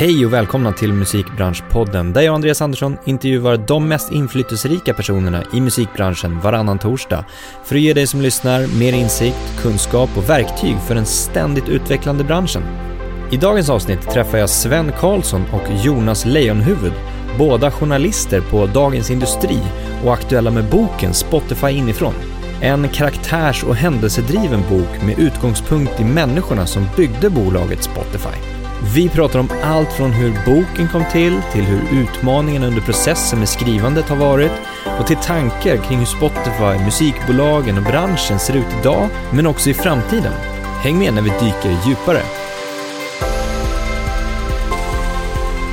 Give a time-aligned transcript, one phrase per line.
[0.00, 5.42] Hej och välkomna till Musikbranschpodden där jag och Andreas Andersson intervjuar de mest inflytelserika personerna
[5.52, 7.24] i musikbranschen varannan torsdag
[7.64, 12.24] för att ge dig som lyssnar mer insikt, kunskap och verktyg för den ständigt utvecklande
[12.24, 12.62] branschen.
[13.30, 16.92] I dagens avsnitt träffar jag Sven Karlsson och Jonas Lejonhuvud,
[17.38, 19.58] båda journalister på Dagens Industri
[20.04, 22.14] och aktuella med boken Spotify inifrån.
[22.60, 28.59] En karaktärs och händelsedriven bok med utgångspunkt i människorna som byggde bolaget Spotify.
[28.82, 33.48] Vi pratar om allt från hur boken kom till, till hur utmaningen under processen med
[33.48, 34.52] skrivandet har varit
[35.00, 39.74] och till tankar kring hur Spotify, musikbolagen och branschen ser ut idag, men också i
[39.74, 40.32] framtiden.
[40.82, 42.22] Häng med när vi dyker djupare.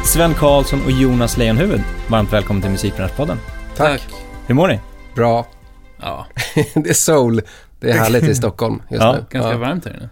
[0.06, 3.38] Sven Karlsson och Jonas Lejonhuvud, varmt välkommen till Musikbranschpodden.
[3.76, 4.02] Tack.
[4.48, 4.80] Hur mår ni?
[5.16, 5.46] Bra.
[6.02, 6.26] Ja,
[6.74, 7.42] det är soul.
[7.80, 9.26] Det är härligt i Stockholm just Ja, nu.
[9.30, 9.58] ganska ja.
[9.58, 10.10] varmt här inne.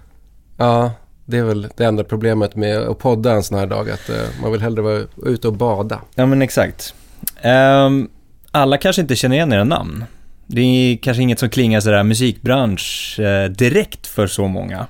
[0.58, 0.92] ja,
[1.26, 3.90] det är väl det enda problemet med att podda en sån här dag.
[3.90, 6.00] Att eh, man vill hellre vara ute och bada.
[6.16, 6.94] Ja men exakt.
[7.42, 8.10] Ehm,
[8.52, 10.04] alla kanske inte känner igen era namn.
[10.48, 14.88] Det är kanske inget som klingar sådär musikbransch eh, direkt för så många.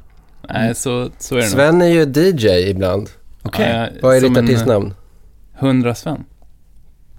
[0.50, 1.52] Nej, så, så är det nog.
[1.54, 3.10] Sven är ju DJ ibland.
[3.42, 4.86] Okej, Ja, jag- Vad är ditt en, artistnamn?
[4.88, 6.24] eh, Hundra Sven.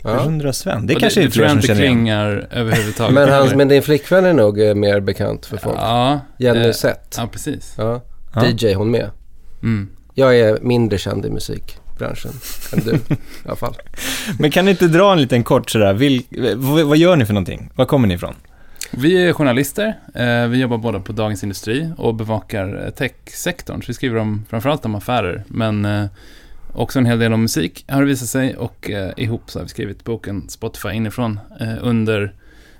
[0.02, 0.20] Ja.
[0.22, 0.86] 100 Sven.
[0.86, 1.94] Det Och kanske det, är det tror fler jag som inte känner igen.
[1.94, 3.14] klingar överhuvudtaget.
[3.14, 5.76] Men, hans, men din flickvän är nog eh, mer bekant för folk.
[5.78, 6.20] Ja.
[6.38, 6.74] Jenny eh.
[7.16, 7.74] Ja, precis.
[7.78, 8.00] Ja.
[8.36, 8.46] Ja.
[8.46, 9.10] DJ hon med.
[9.62, 9.88] Mm.
[10.14, 12.30] Jag är mindre känd i musikbranschen
[12.72, 13.74] än du i alla fall.
[14.38, 16.22] Men kan ni inte dra en liten kort sådär, Vil,
[16.86, 17.70] vad, gör ni för någonting?
[17.74, 18.34] Var kommer ni ifrån?
[18.90, 19.98] Vi är journalister.
[20.14, 23.82] Eh, vi jobbar båda på Dagens Industri och bevakar eh, techsektorn.
[23.82, 26.06] Så vi skriver om, framförallt om affärer, men eh,
[26.72, 28.56] också en hel del om musik har det visat sig.
[28.56, 32.34] Och eh, ihop så har vi skrivit boken Spotify inifrån eh, under,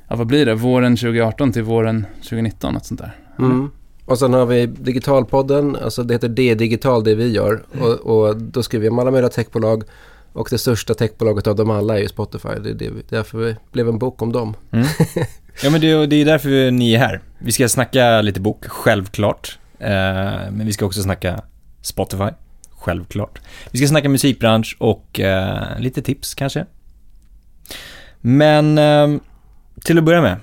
[0.08, 3.16] ja vad blir det, våren 2018 till våren 2019, något sånt där.
[3.38, 3.70] Mm.
[4.06, 7.62] Och sen har vi Digitalpodden, alltså det heter D-digital det vi gör.
[7.80, 7.88] Och,
[8.28, 9.84] och då skriver vi om alla möjliga techbolag.
[10.32, 12.48] Och det största techbolaget av dem alla är ju Spotify.
[12.62, 14.54] Det är det, vi- därför vi blev en bok om dem.
[14.70, 14.86] Mm.
[15.62, 17.20] Ja men det, det är därför ni är här.
[17.38, 19.58] Vi ska snacka lite bok, självklart.
[19.78, 19.88] Eh,
[20.50, 21.40] men vi ska också snacka
[21.82, 22.28] Spotify,
[22.70, 23.40] självklart.
[23.70, 26.66] Vi ska snacka musikbransch och eh, lite tips kanske.
[28.20, 29.20] Men eh,
[29.84, 30.36] till att börja med,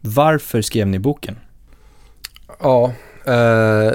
[0.00, 1.36] varför skrev ni boken?
[2.62, 2.92] Ja,
[3.26, 3.92] eh,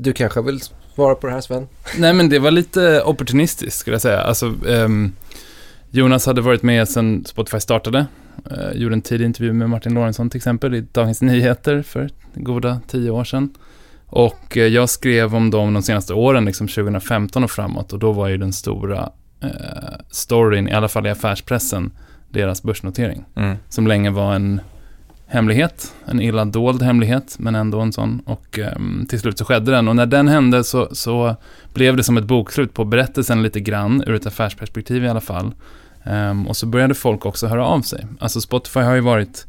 [0.00, 0.60] du kanske vill
[0.94, 1.68] svara på det här Sven?
[1.98, 4.20] Nej, men det var lite opportunistiskt skulle jag säga.
[4.20, 5.12] Alltså, ehm,
[5.90, 8.06] Jonas hade varit med sedan Spotify startade.
[8.50, 12.80] Eh, gjorde en tidig intervju med Martin Lorentzon till exempel i Dagens Nyheter för goda
[12.88, 13.54] tio år sedan.
[14.06, 17.92] Och eh, jag skrev om dem de senaste åren, liksom 2015 och framåt.
[17.92, 19.48] Och då var ju den stora eh,
[20.10, 21.92] storyn, i alla fall i affärspressen,
[22.28, 23.24] deras börsnotering.
[23.36, 23.56] Mm.
[23.68, 24.60] Som länge var en
[25.26, 28.22] hemlighet, en illa dold hemlighet, men ändå en sån.
[28.26, 29.88] Och um, till slut så skedde den.
[29.88, 31.36] Och när den hände så, så
[31.74, 35.54] blev det som ett bokslut på berättelsen lite grann, ur ett affärsperspektiv i alla fall.
[36.04, 38.06] Um, och så började folk också höra av sig.
[38.20, 39.46] Alltså Spotify har ju varit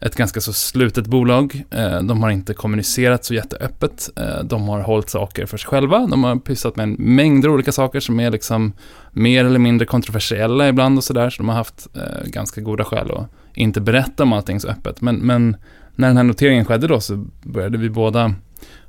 [0.00, 1.64] ett ganska så slutet bolag.
[1.74, 4.10] Uh, de har inte kommunicerat så jätteöppet.
[4.20, 6.06] Uh, de har hållit saker för sig själva.
[6.06, 8.72] De har pysslat med en mängder olika saker som är liksom
[9.12, 11.30] mer eller mindre kontroversiella ibland och sådär.
[11.30, 15.00] Så de har haft uh, ganska goda skäl att inte berätta om allting så öppet.
[15.00, 15.56] Men, men
[15.94, 18.34] när den här noteringen skedde då så började vi båda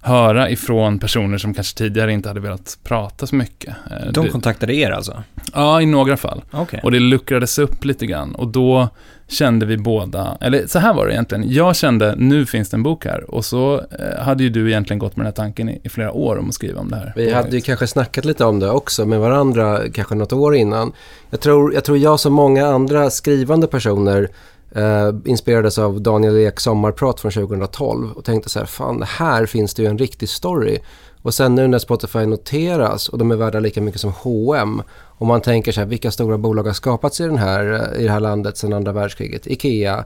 [0.01, 3.75] höra ifrån personer som kanske tidigare inte hade velat prata så mycket.
[3.91, 5.23] Eh, De kontaktade er alltså?
[5.53, 6.43] ja, i några fall.
[6.51, 6.79] Okej.
[6.83, 8.35] Och det luckrades upp lite grann.
[8.35, 8.89] Och då
[9.27, 11.51] kände vi båda, eller så här var det egentligen.
[11.51, 13.31] Jag kände, nu finns det en bok här.
[13.31, 16.11] Och så eh, hade ju du egentligen gått med den här tanken i, i flera
[16.11, 17.13] år om att skriva om det här.
[17.15, 20.91] Vi hade ju kanske snackat lite om det också med varandra kanske något år innan.
[21.29, 24.29] Jag tror jag, tror jag som många andra skrivande personer
[24.75, 29.73] eh, inspirerades av Daniel Eks sommarprat från 2012 och tänkte så här, fan här finns
[29.73, 30.79] det ju en riktig story.
[31.21, 35.27] Och sen nu när Spotify noteras och de är värda lika mycket som H&M och
[35.27, 38.11] man tänker så här, vilka stora bolag har skapats i, den här, eh, i det
[38.11, 39.47] här landet sedan andra världskriget?
[39.47, 40.05] Ikea,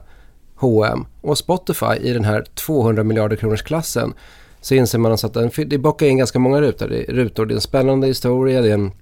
[0.54, 4.14] H&M och Spotify i den här 200 miljarder kronors klassen
[4.60, 6.88] så inser man alltså att den, det bockar in ganska många rutor.
[6.88, 7.46] Det, rutor.
[7.46, 8.92] det är en spännande historia, det är en,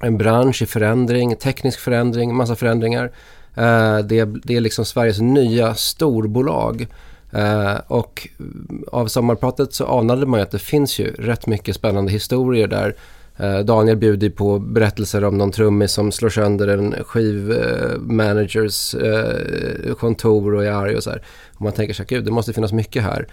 [0.00, 3.12] en bransch i förändring, teknisk förändring, massa förändringar.
[3.54, 6.86] Eh, det, är- det är liksom Sveriges nya storbolag.
[7.32, 8.28] Eh, och
[8.92, 12.94] av sommarpratet så anade man ju att det finns ju rätt mycket spännande historier där.
[13.36, 19.30] Eh, Daniel bjuder på berättelser om någon trummis som slår sönder en skivmanagers eh,
[19.88, 21.22] eh, kontor och är arg och så här.
[21.54, 23.26] Och man tänker så här, gud det måste finnas mycket här.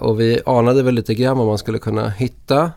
[0.00, 2.70] Och vi anade väl lite grann vad man skulle kunna hitta.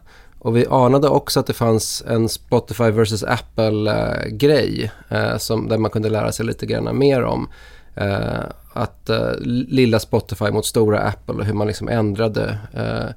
[0.43, 5.91] Och vi anade också att det fanns en Spotify vs Apple-grej eh, som där man
[5.91, 7.49] kunde lära sig lite grann mer om.
[7.95, 8.43] Eh,
[8.73, 13.15] att eh, lilla Spotify mot stora Apple och hur man liksom ändrade eh,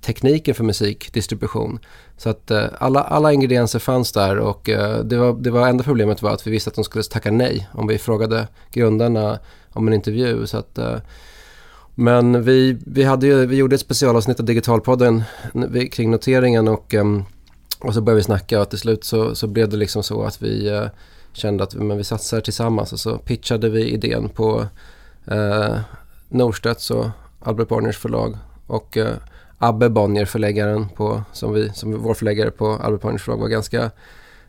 [0.00, 1.78] tekniken för musikdistribution.
[2.16, 5.84] Så att eh, alla, alla ingredienser fanns där och eh, det, var, det var enda
[5.84, 9.38] problemet var att vi visste att de skulle tacka nej om vi frågade grundarna
[9.72, 10.46] om en intervju.
[10.46, 10.96] Så att, eh,
[11.94, 15.22] men vi, vi, hade ju, vi gjorde ett specialavsnitt av Digitalpodden
[15.92, 17.24] kring noteringen och, ehm,
[17.80, 20.42] och så började vi snacka och till slut så, så blev det liksom så att
[20.42, 20.86] vi eh,
[21.32, 24.66] kände att men vi satsar tillsammans och så pitchade vi idén på
[25.26, 25.76] eh,
[26.28, 27.06] Norstedts och
[27.40, 28.36] Albert Bonniers förlag
[28.66, 29.14] och eh,
[29.58, 33.90] Abbe Bonnier, förläggaren på, som, vi, som vår förläggare på Albert Bonniers förlag var ganska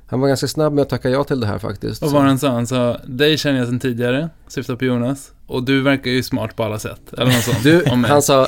[0.07, 2.03] han var ganska snabb med att tacka ja till det här faktiskt.
[2.03, 2.49] Och vad han sa?
[2.49, 5.31] Han sa, dig känner jag sedan tidigare, syftar på Jonas.
[5.47, 7.13] Och du verkar ju smart på alla sätt.
[7.13, 7.63] Eller något sånt.
[7.63, 8.47] Du, han sa,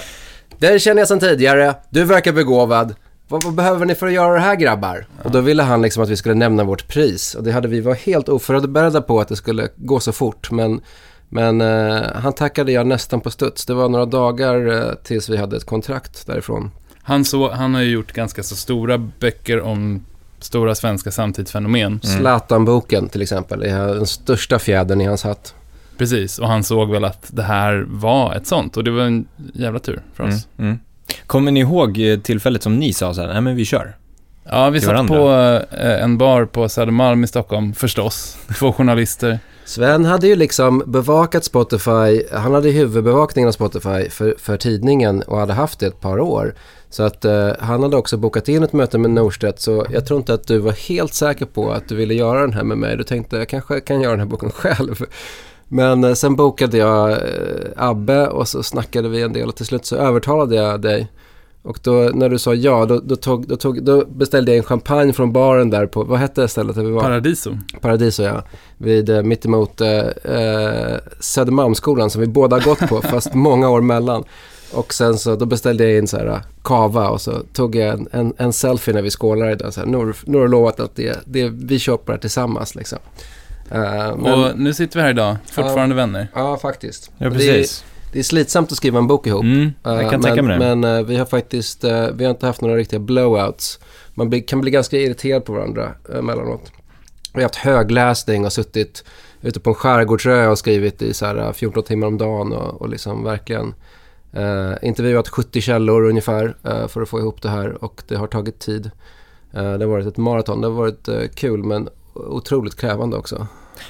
[0.57, 2.95] det känner jag sedan tidigare, du verkar begåvad.
[3.27, 5.07] Vad, vad behöver ni för att göra det här grabbar?
[5.24, 7.36] Och då ville han liksom att vi skulle nämna vårt pris.
[7.36, 10.51] Och det hade vi var helt oförberedda på att det skulle gå så fort.
[10.51, 10.81] Men,
[11.30, 13.65] men eh, han tackade jag nästan på studs.
[13.65, 16.71] Det var några dagar eh, tills vi hade ett kontrakt därifrån.
[17.01, 20.06] Han, så, han har ju gjort ganska så stora böcker om
[20.39, 22.00] stora svenska samtidsfenomen.
[22.04, 22.18] Mm.
[22.19, 25.54] Zlatan-boken till exempel är den största fjädern i hans hatt.
[25.98, 28.78] Precis, och han såg väl att det här var ett sånt.
[28.78, 30.36] Och det var en jävla tur för Mm.
[30.36, 30.48] oss.
[30.60, 30.80] Mm.
[31.28, 33.95] Kommer ni ihåg eh, tillfället som ni sa så här, nej men vi kör?
[34.50, 35.16] Ja, vi satt varandra.
[35.18, 35.30] på
[35.75, 38.38] eh, en bar på Södermalm i Stockholm, förstås.
[38.60, 39.40] Två journalister.
[39.66, 45.40] Sven hade ju liksom bevakat Spotify, han hade huvudbevakningen av Spotify för, för tidningen och
[45.40, 46.54] hade haft det ett par år.
[46.89, 50.19] Så att eh, han hade också bokat in ett möte med Norstedt så jag tror
[50.19, 52.98] inte att du var helt säker på att du ville göra den här med mig.
[52.98, 55.06] Du tänkte jag kanske kan göra den här boken själv.
[55.68, 57.18] Men eh, sen bokade jag eh,
[57.75, 61.07] Abbe och så snackade vi en del och till slut så övertalade jag dig.
[61.68, 64.63] Och då när du sa ja, då, då, tog, då, tog, då beställde jag en
[64.63, 67.01] champagne från baren där på, vad hette stället där vi var?
[67.01, 67.57] Paradiso.
[67.81, 68.44] Paradiso ja,
[68.78, 73.81] vid eh, mittemot eh, eh, Södermalmsskolan som vi båda har gått på fast många år
[73.81, 74.24] mellan.
[74.72, 77.94] Och sen så då beställde jag in så här eh, kava och så tog jag
[77.94, 79.74] en, en, en selfie när vi skålade idag.
[79.74, 83.00] Så här, nu, nu har du lovat att det, det, vi på det tillsammans liksom.
[83.72, 83.80] Eh,
[84.18, 86.28] men, Och nu sitter vi här idag, fortfarande vänner.
[86.36, 87.12] ja, faktiskt.
[87.18, 87.81] Ja, precis.
[87.81, 89.44] Det, det är slitsamt att skriva en bok ihop.
[89.44, 90.75] Mm, jag Eh, kan men, tänka mig det.
[90.75, 91.84] Men vi har faktiskt,
[92.14, 93.80] vi har inte haft några riktiga blowouts.
[94.18, 96.72] Man blir, kan bli ganska irriterad på varandra uh, emellanåt.
[97.34, 99.04] Vi har haft högläsning och suttit
[99.42, 102.81] ute på en skärgårdsö och skrivit i så här, eh, 14 timmar om dagen och,
[102.81, 103.74] och liksom verkligen
[104.33, 108.27] Eh, intervjuat 70 källor ungefär eh, för att få ihop det här och det har
[108.27, 108.91] tagit tid.
[109.53, 113.47] Eh, det har varit ett maraton, det har varit eh, kul men otroligt krävande också.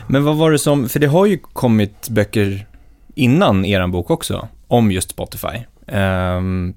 [0.07, 2.67] Men vad var det som, för det har ju kommit böcker
[3.15, 5.57] innan eran bok också, om just Spotify.
[5.87, 6.73] Ehm,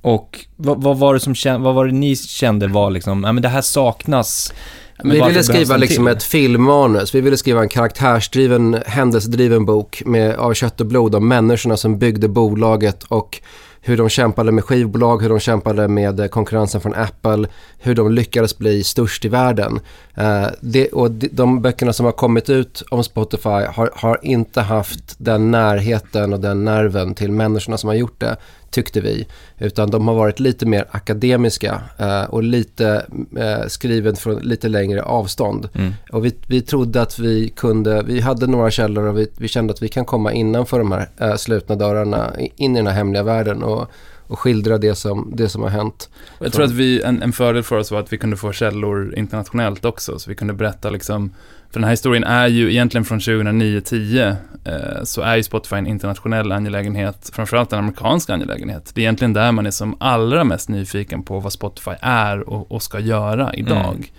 [0.00, 3.42] och vad, vad var det som vad var det ni kände var liksom, ja men
[3.42, 4.52] det här saknas.
[4.98, 6.16] Men vi ville skriva liksom till?
[6.16, 7.14] ett filmmanus.
[7.14, 11.98] Vi ville skriva en karaktärsdriven, händelsedriven bok med, av kött och blod om människorna som
[11.98, 13.40] byggde bolaget och
[13.84, 17.48] hur de kämpade med skivbolag, hur de kämpade med eh, konkurrensen från Apple,
[17.78, 19.80] hur de lyckades bli störst i världen.
[20.14, 24.60] Eh, det, och de, de böckerna som har kommit ut om Spotify har, har inte
[24.60, 28.36] haft den närheten och den nerven till människorna som har gjort det,
[28.72, 29.26] tyckte vi.
[29.58, 35.02] Utan de har varit lite mer akademiska eh, och lite eh, skriven från lite längre
[35.02, 35.68] avstånd.
[35.74, 35.92] Mm.
[36.12, 39.72] Och vi, vi trodde att vi kunde, vi hade några källor och vi, vi kände
[39.72, 43.22] att vi kan komma innanför de här eh, slutna dörrarna, in i den här hemliga
[43.22, 43.90] världen och,
[44.26, 46.08] och skildra det som, det som har hänt.
[46.38, 49.14] Jag tror att vi, en, en fördel för oss var att vi kunde få källor
[49.18, 51.30] internationellt också, så vi kunde berätta liksom,
[51.72, 55.86] för den här historien är ju egentligen från 2009-10, eh, så är ju Spotify en
[55.86, 58.92] internationell angelägenhet, framförallt en amerikansk angelägenhet.
[58.94, 62.72] Det är egentligen där man är som allra mest nyfiken på vad Spotify är och,
[62.72, 64.12] och ska göra idag.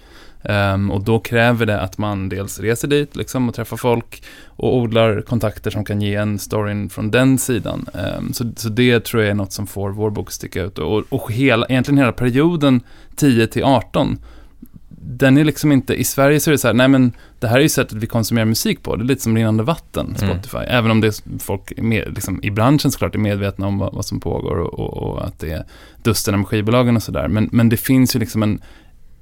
[0.43, 4.77] Ehm, och då kräver det att man dels reser dit liksom, och träffar folk och
[4.77, 7.85] odlar kontakter som kan ge en storyn från den sidan.
[7.93, 10.79] Ehm, så, så det tror jag är något som får vår bok sticka ut.
[10.79, 12.81] Och, och hela, egentligen hela perioden
[13.15, 14.17] 10 till 18
[15.17, 17.57] den är liksom inte, i Sverige så är det så här, nej men det här
[17.57, 20.33] är ju sättet vi konsumerar musik på, det är lite som rinnande vatten, Mm.
[20.33, 20.57] Spotify.
[20.67, 24.05] Även om det är, folk med, liksom, i branschen såklart är medvetna om vad, vad
[24.05, 25.63] som pågår och, och, och att det är
[26.03, 27.27] dusterna med skivbolagen och sådär.
[27.27, 28.61] Men, men det finns ju liksom en,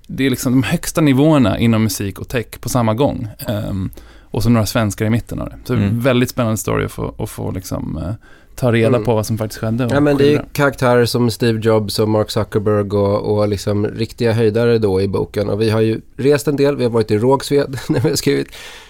[0.07, 3.27] det är liksom de högsta nivåerna inom musik och tech på samma gång.
[3.48, 3.89] Ehm,
[4.21, 5.55] och så några svenskar i mitten av det.
[5.63, 6.00] Så Mm.
[6.00, 8.13] väldigt spännande story att få, att få liksom, eh,
[8.62, 9.03] ta reda Mm.
[9.03, 9.88] på vad som faktiskt skedde.
[9.91, 14.32] Ja, men det är karaktärer som Steve Jobs och Mark Zuckerberg och, och liksom riktiga
[14.34, 15.50] höjdare då i boken.
[15.50, 18.15] Och vi har ju rest en del, vi har varit i Rågsved när vi har
[18.15, 18.48] skrivit.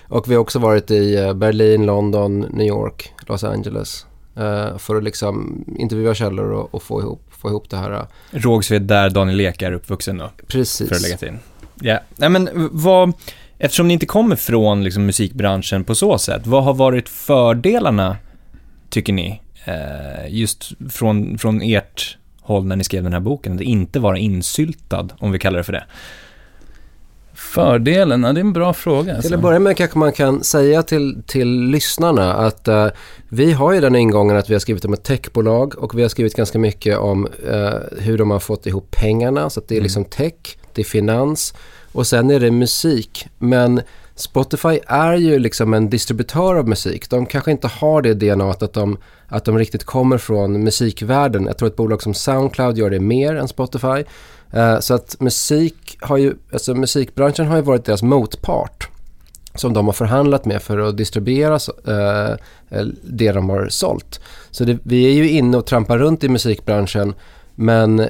[0.07, 4.05] Och vi har också varit i eh, Berlin, London, New York, Los Angeles.
[4.37, 7.91] eh, för att liksom intervjua källor och, och få, ihop, få ihop det här.
[7.91, 10.89] eh, Rågsved där Daniel Ek är uppvuxen då, Precis.
[10.89, 11.33] för att lägga till.
[11.81, 13.13] Ja, nej men vad,
[13.57, 18.17] eftersom ni inte kommer från liksom, musikbranschen på så sätt, vad har varit fördelarna,
[18.89, 19.41] tycker ni,
[20.27, 23.55] just från, från ert håll när ni skrev den här boken?
[23.55, 25.83] Att inte vara insyltad, om vi kallar det för det.
[27.33, 28.23] Fördelen?
[28.23, 29.15] Ja, det är en bra fråga.
[29.15, 29.27] Alltså.
[29.27, 32.87] Till att börja med kanske man kan säga till, till lyssnarna att uh,
[33.29, 36.09] vi har ju den ingången att vi har skrivit om ett techbolag och vi har
[36.09, 39.49] skrivit ganska mycket om uh, hur de har fått ihop pengarna.
[39.49, 39.83] Så att det är mm.
[39.83, 41.53] liksom tech, det är finans
[41.91, 43.27] och sen är det musik.
[43.37, 43.81] Men
[44.21, 47.09] Spotify är ju liksom en distributör av musik.
[47.09, 48.97] De kanske inte har det DNA att de,
[49.27, 51.45] att de riktigt kommer från musikvärlden.
[51.45, 54.03] Jag tror ett bolag som Soundcloud gör det mer än Spotify.
[54.55, 58.89] Uh, så att musik har ju, alltså musikbranschen har ju varit deras motpart
[59.55, 62.35] som de har förhandlat med för att distribuera uh,
[63.03, 64.19] det de har sålt.
[64.51, 67.13] Så det, vi är ju inne och trampar runt i musikbranschen
[67.61, 68.07] men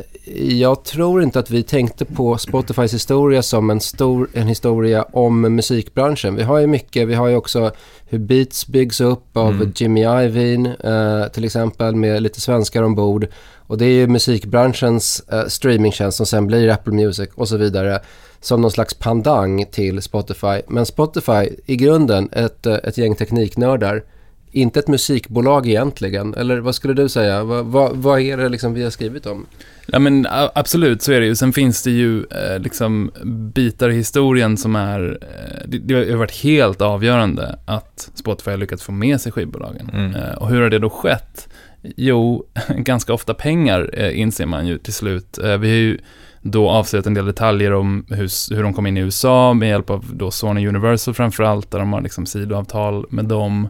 [0.50, 5.42] jag tror inte att vi tänkte på Spotifys historia som en, stor, en historia om
[5.42, 6.36] musikbranschen.
[6.36, 7.72] Vi har ju mycket, vi har ju också
[8.10, 9.74] hur Beats byggs upp av mm.
[9.76, 13.28] Jimmy Iovine eh, till exempel med lite svenskar ombord.
[13.68, 18.00] Och det är ju musikbranschens eh, streamingtjänst som sen blir Apple Music och så vidare
[18.42, 20.62] som någon slags pandang till Spotify.
[20.68, 24.04] Men Spotify i grunden ett, eh, ett gäng tekniknördar
[24.52, 26.34] inte ett musikbolag egentligen.
[26.34, 27.44] Eller vad skulle du säga?
[27.44, 29.46] Vad, vad, vad är det liksom vi har skrivit om?
[29.86, 31.36] Ja men absolut, så är det ju.
[31.36, 33.12] Sen finns det ju eh, liksom
[33.54, 35.20] bitar i historien som är...
[35.22, 39.90] Eh, det, det, har varit helt avgörande att Spotify har lyckats få med sig skivbolagen.
[39.94, 40.16] Mm.
[40.16, 41.50] Eh, och hur har det då skett?
[41.96, 42.46] Jo,
[42.78, 45.38] ganska ofta pengar eh, inser man ju till slut.
[45.38, 45.98] Eh, vi har ju
[46.42, 49.90] då avslöjat en del detaljer om hur, hur de kom in i USA med hjälp
[49.90, 53.70] av då Sony Universal framförallt, där de har liksom sidoavtal med dem.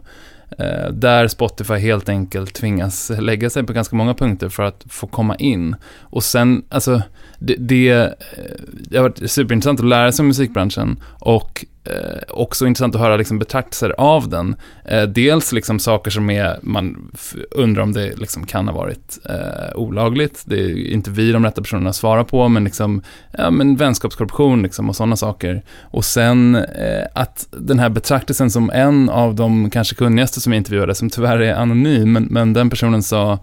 [0.58, 5.06] Eh, där Spotify helt enkelt tvingas lägga sig på ganska många punkter för att få
[5.06, 5.76] komma in.
[6.00, 7.02] Och sen, alltså,
[7.38, 8.08] det, det, eh,
[8.72, 13.16] det har varit superintressant att lära sig om musikbranschen och eh, också intressant att höra
[13.16, 14.56] liksom betraktelser av den.
[14.84, 17.10] Eh, dels liksom saker som är, man
[17.50, 20.42] undrar om det liksom kan ha varit eh, olagligt.
[20.44, 23.02] Det är inte vi de rätta personerna att svara på, men liksom,
[23.38, 25.62] ja men vänskapskorruption liksom och sådana saker.
[25.80, 30.60] Och sen eh, att den här betraktelsen som en av de kanske kunnigaste som jag
[30.60, 33.38] intervjuade, som tyvärr är anonym, men, men den personen sa,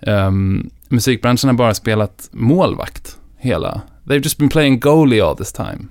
[0.00, 3.82] um, musikbranschen har bara spelat målvakt hela.
[4.04, 5.88] They've just been playing goalie all this time.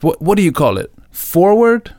[0.00, 0.86] What, what do you call it?
[1.14, 1.90] Forward?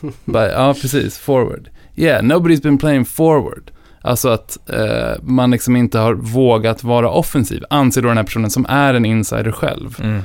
[0.24, 1.18] But, ja, precis.
[1.18, 1.70] Forward.
[1.96, 3.70] Yeah, nobody's been playing forward.
[4.02, 8.50] Alltså att eh, man liksom inte har vågat vara offensiv, anser då den här personen
[8.50, 9.96] som är en insider själv.
[10.02, 10.22] Mm.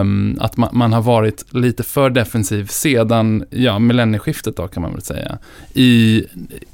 [0.00, 4.92] Um, att man, man, har varit lite för defensiv sedan, ja, millennieskiftet då kan man
[4.92, 5.38] väl säga.
[5.74, 6.24] I,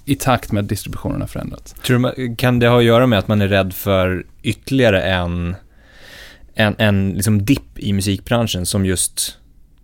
[0.05, 1.73] I takt med att distributionen har förändrats.
[1.73, 5.57] Tror du, kan det ha att göra med att man är rädd för ytterligare en,
[6.55, 9.39] en, en liksom dipp i musikbranschen som just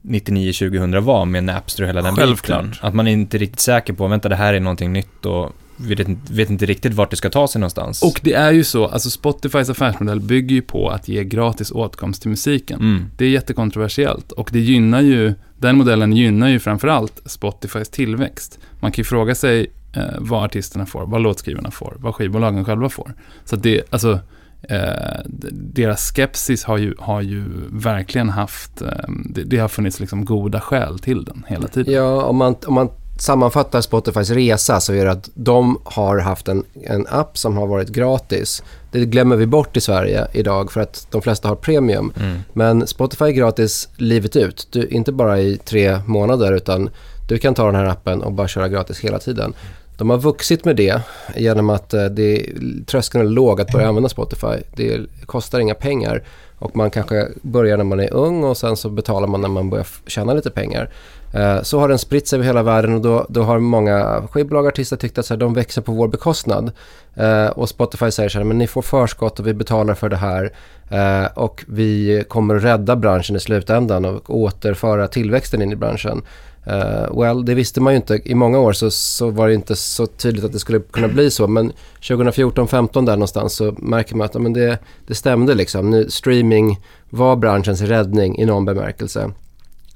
[0.05, 2.65] 99-2000 var med Napster och hela den Självklart.
[2.65, 2.89] biten.
[2.89, 6.09] Att man är inte riktigt säker på, vänta det här är någonting nytt och vet,
[6.31, 8.03] vet inte riktigt vart det ska ta sig någonstans.
[8.03, 12.23] Och det är ju så, alltså Spotifys affärsmodell bygger ju på att ge gratis åtkomst
[12.23, 12.81] till musiken.
[12.81, 13.05] Mm.
[13.17, 18.59] Det är jättekontroversiellt och det gynnar ju, den modellen gynnar ju framförallt Spotifys tillväxt.
[18.81, 22.89] Man kan ju fråga sig eh, vad artisterna får, vad låtskrivarna får, vad skivbolagen själva
[22.89, 23.15] får.
[23.45, 24.21] Så det, alltså
[24.69, 25.21] Eh,
[25.53, 28.89] deras skepsis har ju, har ju verkligen haft, eh,
[29.25, 31.95] det, det, har funnits liksom goda skäl till den hela tiden.
[31.95, 36.49] Ja, om man, om man sammanfattar Spotifys resa så är det att de har haft
[36.49, 38.63] en, en app som har varit gratis.
[38.91, 42.13] Det glömmer vi bort i Sverige idag för att de flesta har premium.
[42.21, 42.39] Mm.
[42.53, 46.91] Men Spotify är gratis livet ut, du, inte bara i tre månader utan
[47.29, 49.53] du kan ta den här appen och bara köra gratis hela tiden.
[49.99, 51.01] De har vuxit med det
[51.37, 52.47] genom att eh, det,
[52.87, 54.57] tröskeln är låg att börja använda Spotify.
[54.77, 56.23] Det kostar inga pengar
[56.59, 59.71] och man kanske börjar när man är ung och sen så betalar man när man
[59.71, 60.91] börjar tjäna lite pengar.
[61.35, 64.65] Eh, så har den spritt sig över hela världen och då, då har många skivbolag
[64.65, 66.73] och artister tyckt att så här, de växer på vår bekostnad.
[67.15, 70.17] Eh, och Spotify säger så här, men ni får förskott och vi betalar för det
[70.17, 70.53] här.
[70.91, 76.23] Eh, och vi kommer att rädda branschen i slutändan och återföra tillväxten in i branschen.
[76.67, 78.21] Uh, well, det visste man ju inte.
[78.25, 81.31] I många år så, så var det inte så tydligt att det skulle kunna bli
[81.31, 81.47] så.
[81.47, 85.91] Men 2014-15 där någonstans så märker man att men det, det stämde liksom.
[85.91, 86.81] Nu, streaming
[87.11, 89.31] var branschens räddning i någon bemärkelse.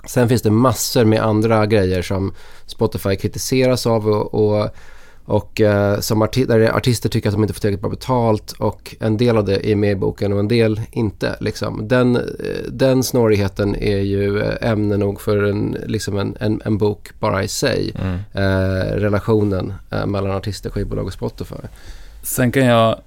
[0.07, 2.35] Sen finns det massor med andra grejer som
[2.67, 4.71] Spotify kritiseras av och, och
[5.29, 8.97] och eh, som arti där artister tycker att de inte får tillräckligt bra betalt och
[9.01, 11.37] en del av det är med i boken och en del inte.
[11.41, 11.89] Liksom.
[11.89, 12.23] Den, eh,
[12.69, 17.43] den snårigheten är ju eh, ämne nog för en, liksom en, en, en bok bara
[17.43, 17.93] i sig.
[17.95, 18.19] Mm.
[18.33, 21.55] Eh, relationen eh, mellan artister, skivbolag och Spotify.
[22.23, 23.01] Sen kan jag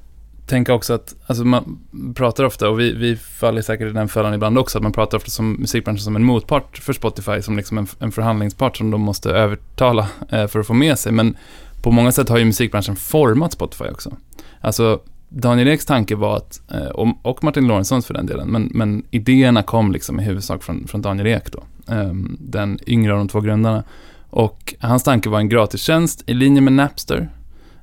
[0.45, 1.79] tänka också att, alltså man
[2.15, 5.17] pratar ofta, och vi, vi faller säkert i den fällan ibland också, att man pratar
[5.17, 9.01] ofta som musikbranschen som en motpart för Spotify, som liksom en, en förhandlingspart som de
[9.01, 11.11] måste övertala eh, för att få med sig.
[11.11, 11.37] Men
[11.81, 14.17] på många sätt har ju musikbranschen format Spotify också.
[14.61, 16.87] Alltså, Daniel Eks tanke var att, eh,
[17.21, 21.01] och Martin Lorentzons för den delen, men, men idéerna kom liksom i huvudsak från, från
[21.01, 23.83] Daniel Ek då, ehm, den yngre av de två grundarna.
[24.29, 27.29] Och hans tanke var en gratistjänst i linje med Napster,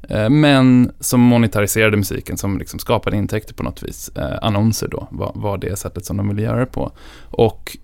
[0.08, 4.10] eh, men som monetariserade musiken, som liksom skapade intäkter på något vis.
[4.14, 6.92] Eh, annonser då, var, var det sättet som de ville göra det på.
[7.30, 7.76] Och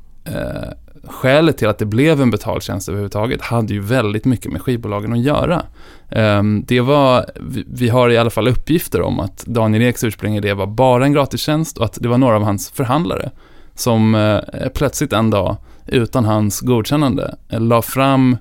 [1.06, 5.22] skälet till att det blev en betaltjänst överhuvudtaget hade ju väldigt mycket med skivbolagen att
[5.22, 5.62] göra.
[6.10, 7.26] Ehm, det var,
[7.66, 11.12] vi, har i alla fall uppgifter om att Daniel Eks ursprungliga idé var bara en
[11.12, 13.30] gratistjänst och att det var några av hans förhandlare
[13.74, 15.56] som eh, plötsligt en dag,
[15.86, 18.36] utan hans godkännande, eh, la fram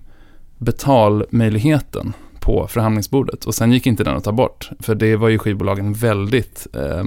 [0.57, 5.37] betalmöjligheten på förhandlingsbordet och sen gick inte den att ta bort, för det var ju
[5.37, 7.03] skivbolagen väldigt eh,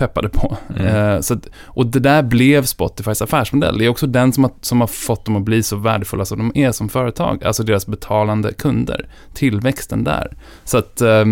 [0.00, 0.56] peppade på.
[0.76, 0.86] Mm.
[0.86, 3.78] Eh, så att, och det där blev Spotifys affärsmodell.
[3.78, 6.38] Det är också den som har, som har fått dem att bli så värdefulla som
[6.38, 7.44] de är som företag.
[7.44, 9.08] Alltså deras betalande kunder.
[9.34, 10.36] Tillväxten där.
[10.64, 11.24] Så att eh,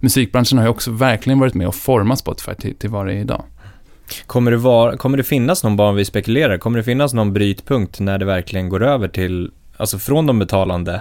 [0.00, 3.18] musikbranschen har ju också verkligen varit med och format Spotify till, till vad det är
[3.18, 3.44] idag.
[4.26, 8.00] Kommer det, vara, kommer det finnas någon, bara vi spekulerar, kommer det finnas någon brytpunkt
[8.00, 11.00] när det verkligen går över till, alltså från de betalande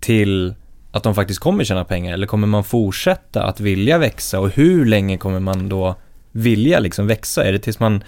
[0.00, 0.54] till
[0.92, 2.14] att de faktiskt kommer tjäna pengar?
[2.14, 5.96] Eller kommer man fortsätta att vilja växa och hur länge kommer man då
[6.38, 7.44] vilja liksom växa?
[7.44, 8.04] Är det tills man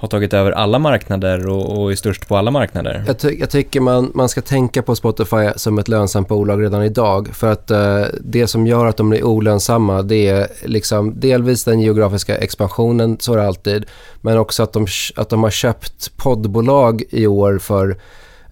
[0.00, 3.04] har tagit över alla marknader och, och är störst på alla marknader?
[3.06, 6.82] Jag, ty jag tycker man, man ska tänka på Spotify som ett lönsamt bolag redan
[6.82, 7.28] idag.
[7.32, 11.80] För att eh, det som gör att de blir olönsamma det är liksom delvis den
[11.80, 13.86] geografiska expansionen, så är det alltid.
[14.20, 14.86] Men också att de,
[15.16, 17.96] att de har köpt poddbolag i år för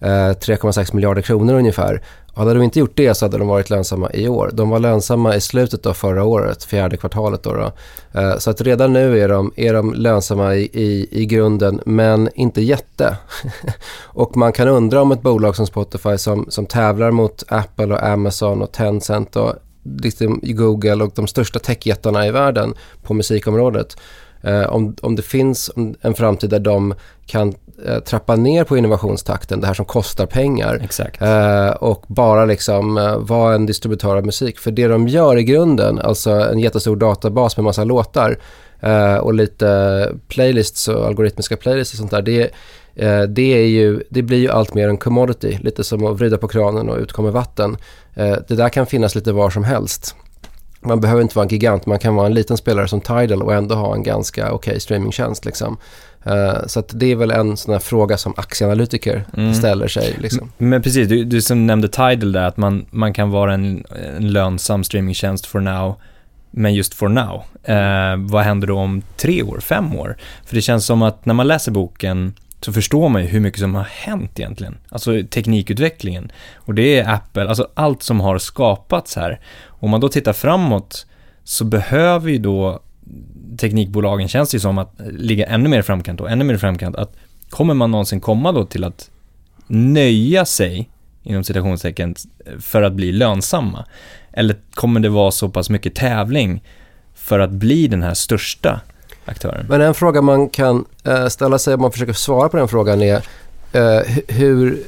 [0.01, 2.01] Eh, 3,6 miljarder kronor ungefär.
[2.33, 4.51] Hade de inte gjort det så hade de varit lönsamma i år.
[4.53, 7.43] De var lönsamma i slutet av förra året, fjärde kvartalet.
[7.43, 7.71] Då, då.
[8.19, 12.29] Eh, så att redan nu är de, är de lönsamma i, i, i grunden, men
[12.35, 13.17] inte jätte.
[14.03, 18.03] och man kan undra om ett bolag som Spotify som, som tävlar mot Apple och
[18.03, 19.53] Amazon och Tencent och
[19.83, 23.97] liksom Google och de största techjättarna i världen på musikområdet.
[24.41, 26.93] Eh, om, om det finns en framtid där de
[27.25, 27.53] kan
[27.85, 30.79] eh, trappa ner på innovationstakten, det här som kostar pengar.
[31.21, 34.59] Eh, och bara liksom eh, vara en distributör av musik.
[34.59, 38.37] För det de gör i grunden, alltså en jättestor databas med massa låtar
[38.79, 42.21] eh, och lite playlists och algoritmiska playlists och sånt där.
[42.21, 42.41] Det,
[42.95, 46.37] eh, det, är ju, det blir ju allt mer en commodity, lite som att vrida
[46.37, 47.77] på kranen och ut kommer vatten.
[48.47, 50.15] Det där kan finnas lite var som helst.
[50.81, 53.53] Man behöver inte vara en gigant, man kan vara en liten spelare som Tidal och
[53.53, 55.45] ändå ha en ganska okej okay streamingtjänst.
[55.45, 55.77] Liksom.
[56.27, 59.53] Uh, så det är väl en sån här fråga som aktieanalytiker mm.
[59.53, 60.15] ställer sig.
[60.19, 60.51] Liksom.
[60.57, 63.83] Men precis, du, du som nämnde Tidal där, att man, man kan vara en,
[64.17, 65.95] en lönsam streamingtjänst for now,
[66.51, 67.43] men just for now.
[67.69, 70.17] Uh, vad händer då om tre år, fem år?
[70.45, 73.59] För det känns som att när man läser boken så förstår man ju hur mycket
[73.59, 74.77] som har hänt egentligen.
[74.89, 76.31] Alltså teknikutvecklingen.
[76.55, 79.39] Och det är Apple, alltså allt som har skapats här.
[79.65, 81.05] Om man då tittar framåt
[81.43, 82.79] så behöver ju då
[83.57, 86.95] teknikbolagen känns det ju som att ligga ännu mer framkant och ännu mer framkant.
[86.95, 87.15] Att
[87.49, 89.09] kommer man någonsin komma då till att
[89.67, 90.89] nöja sig,
[91.23, 92.15] inom citationstecken,
[92.59, 93.85] för att bli lönsamma?
[94.33, 96.63] Eller kommer det vara så pass mycket tävling
[97.15, 98.81] för att bli den här största
[99.29, 99.65] aktören?
[99.69, 103.01] Men en fråga man kan eh, ställa sig om man försöker svara på den frågan
[103.01, 103.23] är
[103.71, 104.83] eh, hur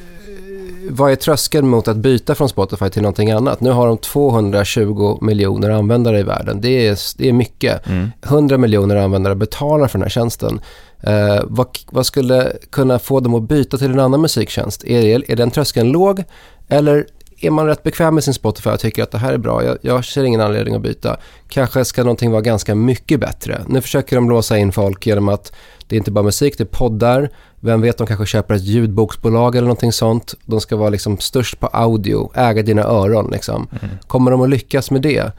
[0.90, 3.62] vad är tröskeln mot att byta från Spotify till någonting annat?
[3.62, 6.62] Nu har de 220 miljoner användare i världen.
[6.62, 7.88] Det är, det är mycket.
[7.88, 8.12] Mm.
[8.26, 10.62] 100 miljoner användare betalar för den här tjänsten.
[11.04, 14.84] Eh, vad, vad, skulle kunna få dem att byta till en annan musiktjänst?
[14.84, 16.24] Är, är den tröskeln låg
[16.68, 17.06] eller
[17.42, 19.78] är man rätt bekväm med sin Spotify och tycker att det här är bra, jag,
[19.82, 21.18] jag ser ingen anledning att byta.
[21.50, 23.62] Kanske ska någonting vara ganska mycket bättre.
[23.68, 25.54] Nu försöker de låsa in folk genom att
[25.88, 27.30] det är inte bara musik, det är poddar.
[27.60, 30.36] Vem vet, de kanske köper ett ljudboksbolag eller någonting sånt.
[30.46, 33.68] De ska vara liksom störst på audio, äga dina öron liksom.
[33.72, 33.96] Mm.
[34.08, 35.32] Kommer de att lyckas med det?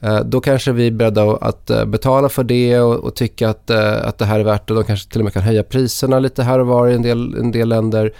[0.00, 3.70] Eh, då kanske vi är beredda att eh, betala för det och, och tycka att,
[3.70, 4.74] eh, att det här är värt det.
[4.74, 7.34] De kanske till och med kan höja priserna lite här och var i en del,
[7.34, 8.12] en del länder.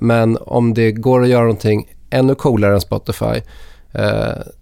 [0.00, 3.40] Men om det går att göra någonting ännu coolare än Spotify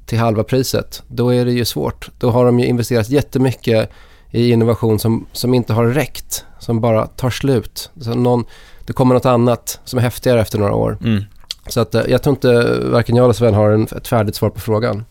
[0.07, 2.11] till halva priset, då är det ju svårt.
[2.19, 3.91] Då har de ju investerat jättemycket
[4.31, 7.91] i innovation som, som inte har räckt, som bara tar slut.
[8.01, 8.45] Så någon,
[8.87, 10.99] det kommer något annat som är häftigare efter några år.
[11.05, 11.25] Mm.
[11.69, 14.51] Så att, eh, jag tror inte varken jag eller Sven har en, ett färdigt svar
[14.51, 15.05] på frågan.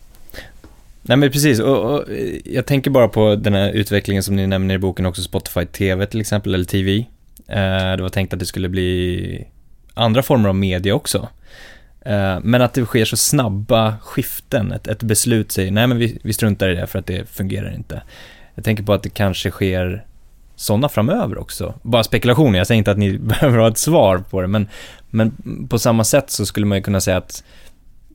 [1.02, 2.04] Nej men precis, och, och,
[2.44, 6.06] jag tänker bara på den här utvecklingen som ni nämner i boken också, Spotify TV
[6.06, 6.98] till exempel, eller TV.
[7.46, 9.46] Eh, det var tänkt att det skulle bli
[9.94, 11.28] andra former av media också.
[12.08, 16.18] Eh, men att det sker så snabba skiften, ett, ett beslut säger nej men vi,
[16.22, 18.02] vi struntar i det för att det fungerar inte.
[18.54, 20.04] Jag tänker på att det kanske sker
[20.56, 21.74] sådana framöver också.
[21.82, 24.68] Bara spekulationer, jag säger inte att ni behöver ha ett svar på det, men,
[25.10, 25.32] men
[25.68, 27.44] på samma sätt så skulle man ju kunna säga att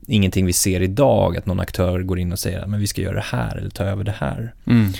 [0.06, 3.14] ingenting vi ser idag, att någon aktör går in och säger att vi ska göra
[3.14, 4.54] det här eller ta över det här.
[4.66, 4.92] Mm.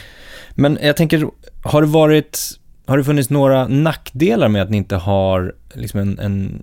[0.50, 1.26] Men jag tänker,
[1.62, 2.38] har det varit,
[2.86, 6.60] har det funnits några nackdelar med att ni inte har liksom en, en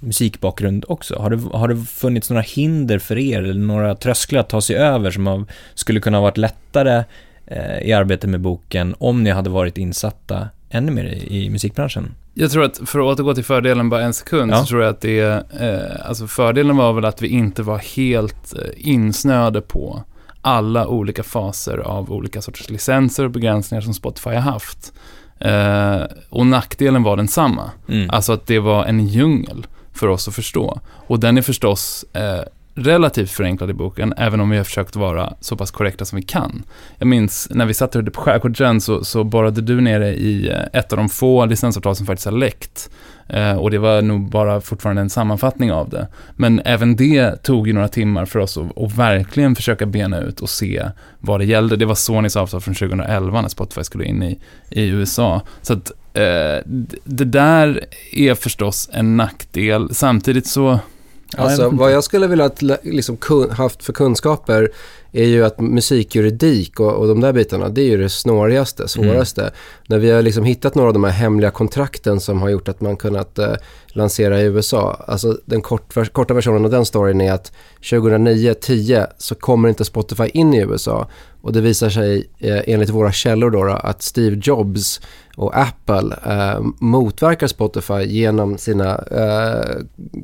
[0.00, 1.18] musikbakgrund också?
[1.18, 4.76] Har det, har det funnits några hinder för er, eller några trösklar att ta sig
[4.76, 7.04] över som har, skulle kunna ha varit lättare
[7.46, 12.14] eh, i arbetet med boken om ni hade varit insatta ännu mer i, i musikbranschen?
[12.34, 14.56] Jag tror att, för att återgå till fördelen bara en sekund, Ja.
[14.60, 15.20] så tror jag att det,
[15.60, 20.02] eh, alltså fördelen var väl att vi inte var helt eh, insnöade på
[20.40, 24.92] alla olika faser av olika sorters licenser och begränsningar som Spotify har haft.
[25.44, 27.70] Eh, och nackdelen var densamma.
[27.88, 28.10] Mm.
[28.10, 30.80] Alltså att det var en djungel för oss att förstå.
[31.06, 32.40] Och den är förstås eh,
[32.74, 36.22] relativt förenklad i boken, även om vi har försökt vara så pass korrekta som vi
[36.22, 36.62] kan.
[36.98, 40.80] Jag minns när vi satt ute på Skärgårdsön så, så borrade du nere i eh,
[40.80, 42.90] ett av de få licensavtal som faktiskt har läckt.
[43.32, 46.08] Eh, och det var nog bara fortfarande en sammanfattning av det.
[46.36, 50.40] Men även det tog ju några timmar för oss att, att verkligen försöka bena ut
[50.40, 50.84] och se
[51.18, 51.76] vad det gällde.
[51.76, 54.38] Det var Sonys avtal från 2011 när Spotify skulle in i,
[54.70, 55.40] i USA.
[55.62, 56.70] Så att eh,
[57.04, 59.94] det där är förstås en nackdel.
[59.94, 60.78] Samtidigt så
[61.36, 63.18] jag Alltså vad jag skulle vilja lä- liksom,
[63.50, 64.70] haft för kunskaper
[65.12, 69.50] är ju att musikjuridik och, och de där bitarna, det är ju det snårigaste, svåraste.
[69.86, 72.80] När vi har liksom hittat några av de här hemliga kontrakten som har gjort att
[72.80, 73.54] man kunnat eh,
[73.86, 75.04] lansera i USA.
[75.06, 80.24] Alltså den kort, korta versionen av den storyn är att 2009-10 så kommer inte Spotify
[80.24, 81.08] in i USA.
[81.42, 85.00] Och det visar sig eh, enligt våra källor då, då att Steve Jobs
[85.36, 89.76] och Apple eh, motverkar Spotify genom sina eh,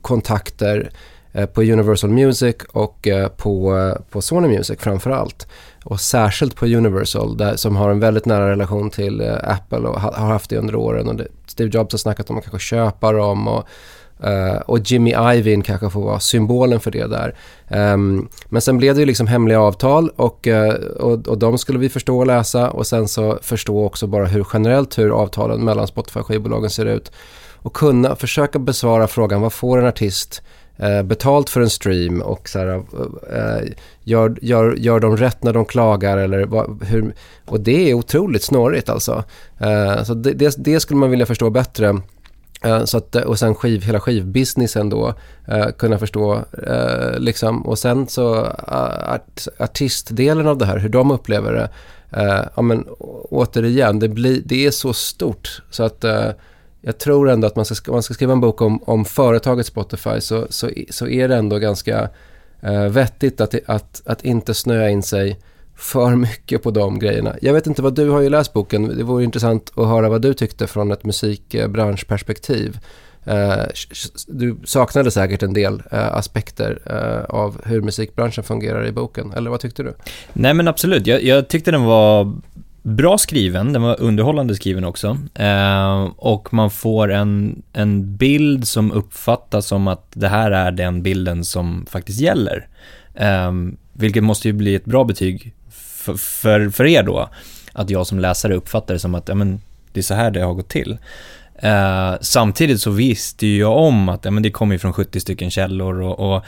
[0.02, 0.90] kontakter
[1.32, 5.46] Eh, på Universal Music och eh, på, eh, på Sony Music framför allt.
[5.84, 10.14] Och särskilt på Universal där, som har en väldigt nära relation till Apple och ha,
[10.16, 11.08] har haft det under åren.
[11.08, 13.64] Och det, Steve Jobs har snackat om att kanske köpa dem och,
[14.66, 17.34] och Jimmy Iovine kanske får vara symbolen för det där.
[17.68, 20.48] Ehm, men sen blev det ju liksom hemliga avtal och,
[20.96, 24.46] och, och de skulle vi förstå och läsa och sen så förstå också bara hur
[24.52, 27.12] generellt hur avtalen mellan Spotify-skivbolagen ser ut.
[27.56, 30.42] Och kunna försöka besvara frågan vad får en artist
[30.78, 32.68] eh, betalt för en stream och så här,
[33.32, 33.72] eh,
[34.04, 37.14] gör, gör, gör de rätt när de klagar eller vad, hur,
[37.46, 39.24] och det är otroligt snårigt alltså.
[39.58, 42.00] Eh, så det, det, det skulle man vilja förstå bättre.
[42.62, 45.14] Eh, så att, och sen skiv, hela skivbusinessen då,
[45.48, 46.44] eh, kunna förstå.
[46.66, 47.66] Eh, liksom.
[47.66, 51.70] Och sen så art, artistdelen av det här, hur de upplever det.
[52.56, 52.84] Ja, men,
[53.30, 55.62] återigen, det, blir, det är så stort.
[55.70, 56.04] Så att
[56.80, 59.66] jag tror ändå att man ska, om man ska skriva en bok om, om företaget
[59.66, 62.08] Spotify så, så, så är det ändå ganska
[62.60, 65.38] eh, vettigt att, att, att inte snöa in sig
[65.76, 67.36] för mycket på de grejerna.
[67.42, 68.96] Jag vet inte vad du har ju läst boken.
[68.98, 72.78] Det vore intressant att höra vad du tyckte från ett musikbranschperspektiv.
[73.24, 73.64] Eh,
[74.26, 79.50] Du saknade säkert en del eh, aspekter eh, av hur musikbranschen fungerar i boken, eller
[79.50, 79.94] vad tyckte du?
[80.32, 82.32] Nej men absolut, jag, jag tyckte den var
[82.82, 85.18] bra skriven, den var underhållande skriven också.
[85.34, 91.02] Eh, och man får en, en bild som uppfattas som att det här är den
[91.02, 92.68] bilden som faktiskt gäller.
[93.14, 93.52] Eh,
[93.92, 97.28] vilket måste ju bli ett bra betyg för, för, för er då.
[97.72, 99.60] Att jag som läsare uppfattar det som att ja, men,
[99.92, 100.98] det är så här det har gått till.
[101.62, 105.20] Eh, samtidigt så visste ju jag om att ja, men det kommer ju från 70
[105.20, 106.44] stycken källor och, och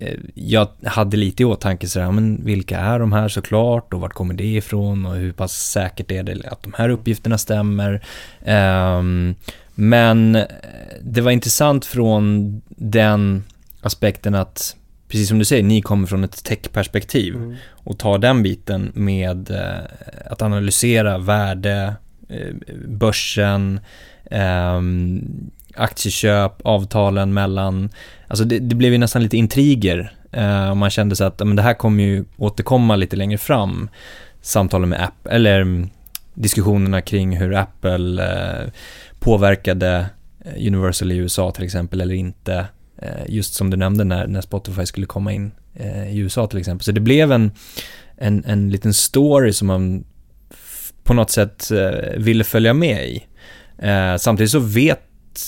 [0.00, 4.00] eh, jag hade lite i åtanke sådär, ja, men vilka är de här såklart och
[4.00, 8.04] vart kommer det ifrån och hur pass säkert är det att de här uppgifterna stämmer.
[8.44, 9.34] Ehm,
[9.74, 10.44] men eh,
[11.02, 13.44] det var intressant från den
[13.80, 14.76] aspekten att,
[15.08, 19.50] precis som du säger, ni kommer från ett techperspektiv och tar den biten med
[20.24, 21.94] att analysera värde,
[22.88, 23.80] börsen,
[24.30, 24.80] eh,
[25.74, 27.90] aktieköp, avtalen mellan,
[28.28, 31.56] alltså det, det blev ju nästan lite intriger eh, och man kände så att men
[31.56, 33.88] det här kommer ju återkomma lite längre fram,
[34.40, 35.90] samtalen med Apple, eller mm,
[36.34, 38.70] diskussionerna kring hur Apple eh,
[39.20, 40.06] påverkade
[40.44, 42.66] eh, Universal i USA till exempel eller inte,
[43.02, 46.58] eh, just som du nämnde när, när Spotify skulle komma in eh, i USA till
[46.58, 46.84] exempel.
[46.84, 47.50] Så det blev en,
[48.16, 50.04] en, en liten story som man
[51.04, 53.26] på något sätt eh, ville följa med i.
[53.82, 55.00] Eh, samtidigt så vet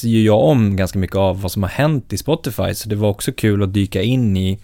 [0.03, 3.09] ju jag om ganska mycket av vad som har hänt i Spotify, så det var
[3.09, 4.59] också kul att dyka in i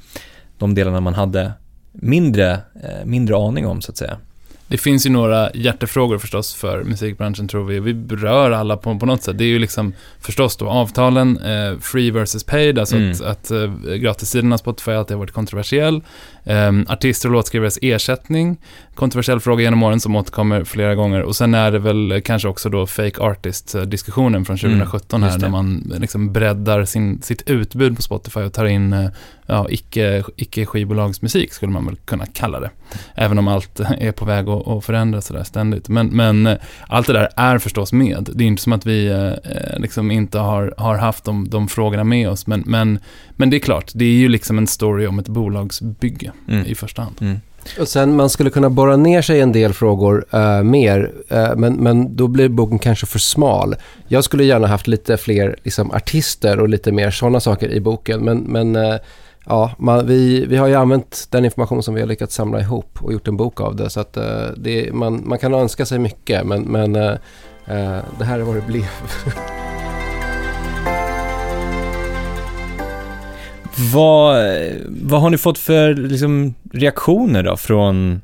[0.59, 1.53] de delarna man hade
[1.93, 4.19] mindre, eh, mindre aning om så att säga.
[4.71, 7.81] Det finns ju några hjärtefrågor förstås för musikbranschen tror vi.
[7.81, 9.39] Vi berör alla på, på något sätt.
[9.39, 13.11] Det är ju liksom förstås då avtalen, eh, free versus paid, alltså Mm.
[13.11, 16.03] att, att eh, gratissidan av Spotify alltid har varit kontroversiell.
[16.45, 18.57] Eh, artister och låtskrivares ersättning
[18.99, 21.23] kontroversiell fråga genom åren som återkommer flera gånger.
[21.23, 25.49] Och sen är det väl kanske också då fake artist-diskussionen från 2017 Mm, här, där
[25.49, 29.11] man liksom breddar sin, sitt utbud på Spotify och tar in eh,
[29.47, 32.71] ja, icke, icke skivbolagsmusik skulle man väl kunna kalla det.
[33.15, 35.89] Även om allt är på väg att, att förändras sådär ständigt.
[35.89, 36.57] Men, men eh,
[36.89, 38.29] allt det där är förstås med.
[38.35, 42.05] Det är inte som att vi eh, liksom inte har, har haft de, de frågorna
[42.05, 42.47] med oss.
[42.47, 42.99] Men, men,
[43.31, 46.67] men det är klart, det är ju liksom en story om ett bolagsbygge Mm.
[46.67, 47.17] i första hand.
[47.21, 47.41] Mm.
[47.81, 51.57] Och sen man skulle kunna borra ner sig i en del frågor uh, mer, uh,
[51.57, 53.77] men, men då blir boken kanske för smal.
[54.09, 58.21] Jag skulle gärna haft lite fler liksom, artister och lite mer sådana saker i boken,
[58.21, 58.97] men, men uh,
[59.47, 62.99] ja, man, vi, vi har ju använt den information som vi har lyckats samla ihop
[63.03, 64.19] och gjort en bok av det, så att
[64.57, 68.85] det, man, man kan önska sig mycket, men, men det här är vad det blev.
[73.93, 74.45] Vad,
[74.89, 78.21] vad har ni fått för liksom, reaktioner då från,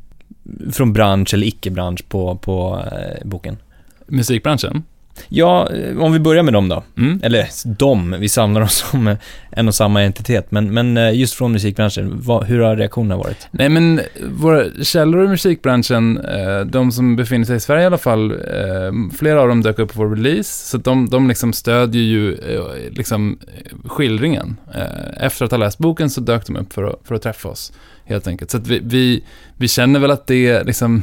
[0.72, 3.56] från bransch eller icke-bransch på, på eh, boken?
[4.06, 4.82] Musikbranschen?
[5.28, 6.82] Ja, om vi börjar med dem då.
[6.98, 7.20] Mm.
[7.22, 7.48] Eller
[7.78, 9.16] de, vi samlar oss som eh,
[9.50, 10.50] en och samma entitet.
[10.50, 13.48] Men, men eh, just från musikbranschen, vad, hur har reaktionerna varit?
[13.50, 14.00] Nej men
[14.30, 18.34] våra källor i musikbranschen, eh, de som befinner sig i Sverige i alla fall,
[19.18, 22.36] flera av dem dök upp på vår release, så de, de liksom stödjer ju
[22.90, 23.38] liksom
[23.84, 24.56] skildringen.
[25.20, 27.72] Efter att ha läst boken så dök de upp för att, för att träffa oss,
[28.04, 28.50] helt enkelt.
[28.50, 29.24] Så vi, vi,
[29.56, 31.02] vi känner väl att det är liksom,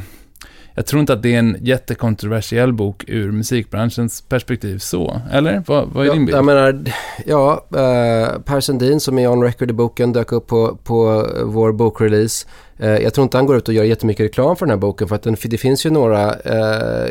[0.74, 5.62] jag tror inte att det är en jättekontroversiell bok ur musikbranschens perspektiv så, eller?
[5.66, 6.36] Vad, vad är din Ja, bild?
[6.36, 6.84] jag menar,
[7.26, 11.72] ja, eh, Per Sundin som är on record i boken dök upp på, på vår
[11.72, 12.46] bokrelease.
[12.78, 15.08] Eh, jag tror inte han går ut och gör jättemycket reklam för den här boken
[15.08, 17.10] för att den, det finns ju några eh,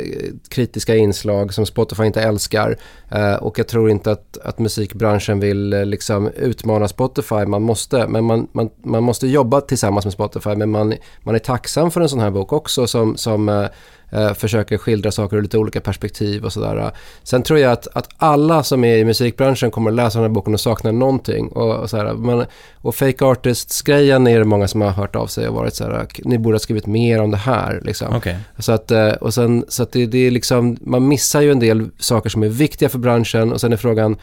[0.50, 2.78] kritiska inslag som Spotify inte älskar.
[3.12, 7.45] Eh, och jag tror inte att, att musikbranschen vill eh, liksom utmana Spotify.
[7.45, 10.93] Man måste, men man, man, man måste jobba tillsammans med Spotify men man,
[11.24, 13.65] man är tacksam för en sån här bok också som, som eh,
[14.12, 16.91] eh, försöker skildra saker ur lite olika perspektiv och sådär.
[17.24, 20.34] Sen tror jag att, att alla som är i musikbranschen kommer att läsa den här
[20.34, 21.47] boken och sakna någonting.
[21.47, 22.13] Och, och, sådär.
[22.13, 22.45] Men,
[22.76, 26.08] och fake artists-grejen är det många som har hört av sig och varit så här,
[26.24, 27.82] ni borde ha skrivit mer om det här.
[27.84, 28.15] Liksom.
[28.15, 28.38] Okej.
[28.58, 31.60] Så att, eh, och sen, så att det, det är liksom, man missar ju en
[31.60, 34.17] del saker som är viktiga för branschen och sen är frågan,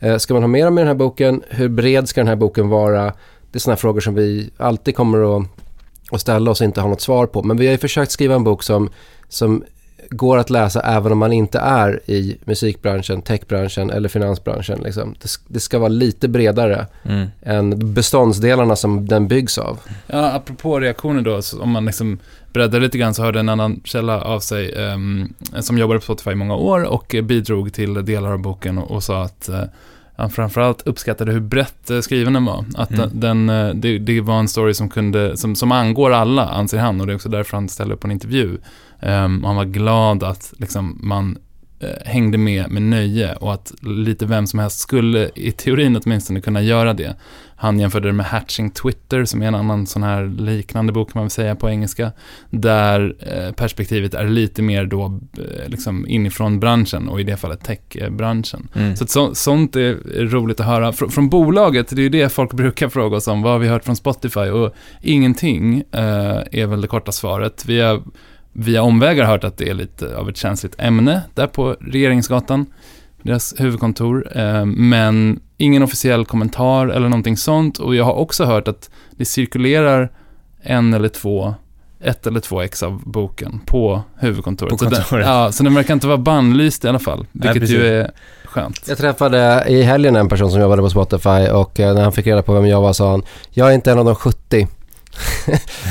[0.00, 1.42] eh, ska man ha mer med den här boken?
[1.48, 3.04] Hur bred ska den här boken vara?
[3.52, 5.46] Det är sådana frågor som vi alltid kommer att,
[6.10, 7.42] att ställa oss och inte ha något svar på.
[7.42, 8.90] Men vi har ju försökt skriva en bok som,
[9.28, 9.64] som
[10.10, 14.80] går att läsa även om man inte är i musikbranschen, techbranschen eller finansbranschen.
[14.84, 15.14] Liksom.
[15.22, 17.26] Det, det ska vara lite bredare Mm.
[17.42, 19.78] än beståndsdelarna som den byggs av.
[20.06, 22.18] Ja, apropå reaktioner då, så om man liksom
[22.52, 26.30] breddar lite grann så hörde en annan källa av sig ehm, som jobbade på Spotify
[26.30, 29.60] i många år och bidrog till delar av boken och, och sa att eh,
[30.16, 32.64] han framförallt uppskattade hur brett eh, skriven den var.
[32.74, 33.10] Att Mm.
[33.12, 37.00] den, eh, det, det var en story som, kunde, som, som angår alla, anser han,
[37.00, 38.58] och det är också därför han ställde upp på en intervju.
[39.04, 41.38] Och han var glad att liksom, man
[41.80, 46.40] eh, hängde med med nöje och att lite vem som helst skulle, i teorin åtminstone,
[46.40, 47.16] kunna göra det.
[47.56, 51.20] Han jämförde det med Hatching Twitter, som är en annan sån här liknande bok kan
[51.20, 52.12] man väl säga på engelska,
[52.50, 57.64] där eh, perspektivet är lite mer då eh, liksom inifrån branschen och i det fallet
[57.64, 58.68] techbranschen.
[58.74, 58.96] Mm.
[58.96, 59.94] Så, så sånt är
[60.28, 60.92] roligt att höra.
[60.92, 63.68] Fr från bolaget, det är ju det folk brukar fråga oss om, vad har vi
[63.68, 64.40] hört från Spotify?
[64.40, 67.64] Och ingenting är väl det korta svaret.
[67.66, 68.02] Vi har
[68.54, 72.66] via omvägar hört att det är lite av ett känsligt ämne där på Regeringsgatan,
[73.22, 74.38] deras huvudkontor.
[74.38, 77.78] Eh, men ingen officiell kommentar eller någonting sånt.
[77.78, 80.10] Och jag har också hört att det cirkulerar
[80.62, 81.54] en eller två,
[82.00, 84.72] ett eller två ex av boken på huvudkontoret.
[84.72, 87.76] På Så den, ja, så den verkar inte vara bannlyst i alla fall, vilket precis.
[87.76, 88.10] ju är
[88.44, 88.84] skönt.
[88.88, 92.26] Jag träffade i helgen en person som jobbade på Spotify och eh, när han fick
[92.26, 94.68] reda på vem jag var sa han, jag är inte en av de 70.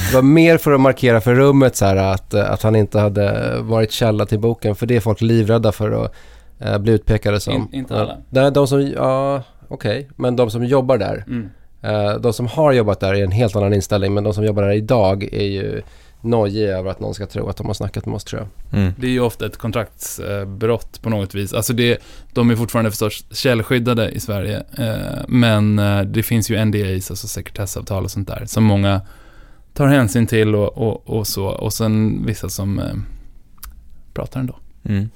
[0.10, 3.58] det var mer för att markera för rummet så här att, att han inte hade
[3.62, 6.14] varit källa till boken för det är folk livrädda för att
[6.60, 7.54] eh, bli utpekade som.
[7.54, 8.18] In, inte alla.
[8.30, 11.50] Nej, de som, ja okej, men de som jobbar där, Mm.
[11.82, 14.64] eh, de som har jobbat där är en helt annan inställning men de som jobbar
[14.64, 15.82] där idag är ju
[16.24, 18.80] nojiga över att någon ska tro att de har snackat med oss tror jag.
[18.80, 18.94] Mm.
[18.98, 21.54] Det är ju ofta ett kontraktsbrott på något vis.
[21.54, 22.02] Alltså det,
[22.34, 24.64] de är fortfarande förstås källskyddade i Sverige.
[24.78, 29.02] eh, Men eh, det finns ju NDAs, alltså sekretessavtal och sånt där, som många
[29.74, 31.46] tar hänsyn till och, och, och så.
[31.46, 32.94] Och sen vissa som eh,
[34.14, 34.56] pratar ändå.
[34.86, 35.10] Mm.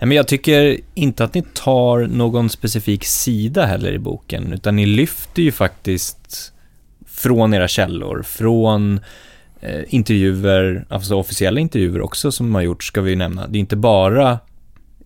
[0.00, 4.86] Men jag tycker inte att ni tar någon specifik sida heller i boken, utan ni
[4.86, 6.52] lyfter ju faktiskt
[7.06, 9.02] från era källor, från eh,
[9.88, 13.46] intervjuer, alltså officiella intervjuer också som har gjorts, ska vi nämna.
[13.46, 14.38] Det är inte bara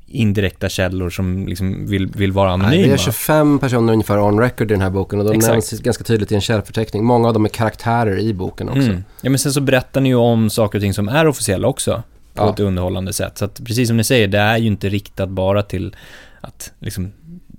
[0.06, 2.70] indirekta källor som liksom vill, vill vara anonyma.
[2.70, 5.52] Nej, vi har 25 personer ungefär on record i den här boken och de Exakt.
[5.52, 7.04] nämns ganska tydligt i en källförteckning.
[7.04, 8.80] Många av dem är karaktärer i boken också.
[8.80, 9.04] Mm.
[9.20, 12.02] Ja, men sen så berättar ni ju om saker och ting som är officiella också.
[12.34, 12.52] På Ja.
[12.52, 13.38] ett underhållande sätt.
[13.38, 15.96] Så att precis som ni säger, det är ju inte riktat bara till
[16.40, 17.12] att liksom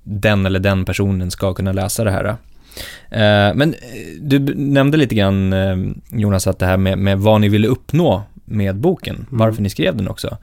[0.04, 2.36] den eller den personen ska kunna läsa det här.
[3.10, 3.80] Eh, men eh,
[4.22, 5.78] du nämnde lite grann, eh,
[6.10, 9.98] Jonas, att det här med, med vad ni ville uppnå med boken, varför ni skrev
[9.98, 10.38] den också.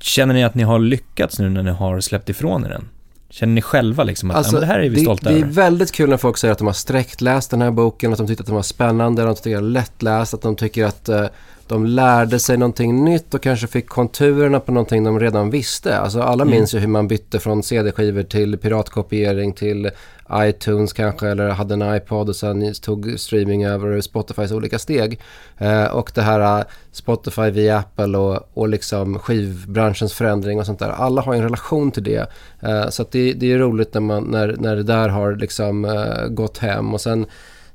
[0.00, 2.88] Känner ni att ni har lyckats nu när ni har släppt ifrån er den?
[3.30, 5.36] Känner ni själva liksom att ja, men det här är vi Alltså, det, stolta det
[5.36, 5.52] är över?
[5.52, 8.42] väldigt kul när folk säger att de har sträckläst den här boken, att de tyckte
[8.42, 11.08] att den var spännande, att de tycker att den är lättläst, att de tycker att
[11.08, 11.24] eh,
[11.68, 15.98] de lärde sig någonting nytt och kanske fick konturerna på någonting de redan visste.
[15.98, 16.54] Alltså alla Mm.
[16.54, 19.90] minns ju hur man bytte från CD-skivor till piratkopiering till
[20.32, 25.20] iTunes kanske eller hade en iPod och sen tog streaming över Spotifys olika steg.
[25.58, 30.78] Eh, och det här eh, Spotify via Apple och, och liksom skivbranschens förändring och sånt
[30.78, 30.88] där.
[30.90, 32.30] Alla har ju en relation till det.
[32.60, 36.26] Eh, så det, det är roligt när, man, när, när det där har liksom eh,
[36.28, 36.94] gått hem.
[36.94, 37.26] Och sen,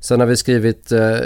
[0.03, 1.17] sen har vi skrivit, eh,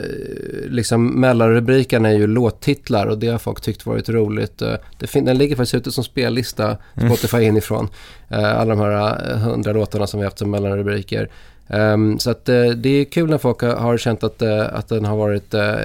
[0.70, 4.62] liksom mellanrubrikerna är ju låttitlar och det har folk tyckt varit roligt.
[4.62, 7.88] Eh, det fin- den ligger faktiskt ute som spellista, Spotify inifrån.
[8.30, 11.30] Eh, alla de här eh, hundra låtarna som vi haft som mellanrubriker.
[11.70, 14.88] Ehm, så att eh, det är kul när folk har, har känt att, eh, att
[14.88, 15.76] den har varit eh,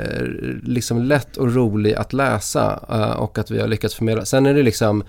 [0.63, 4.25] liksom lätt och rolig att läsa eh, och att vi har lyckats förmedla.
[4.25, 5.05] Sen är det liksom,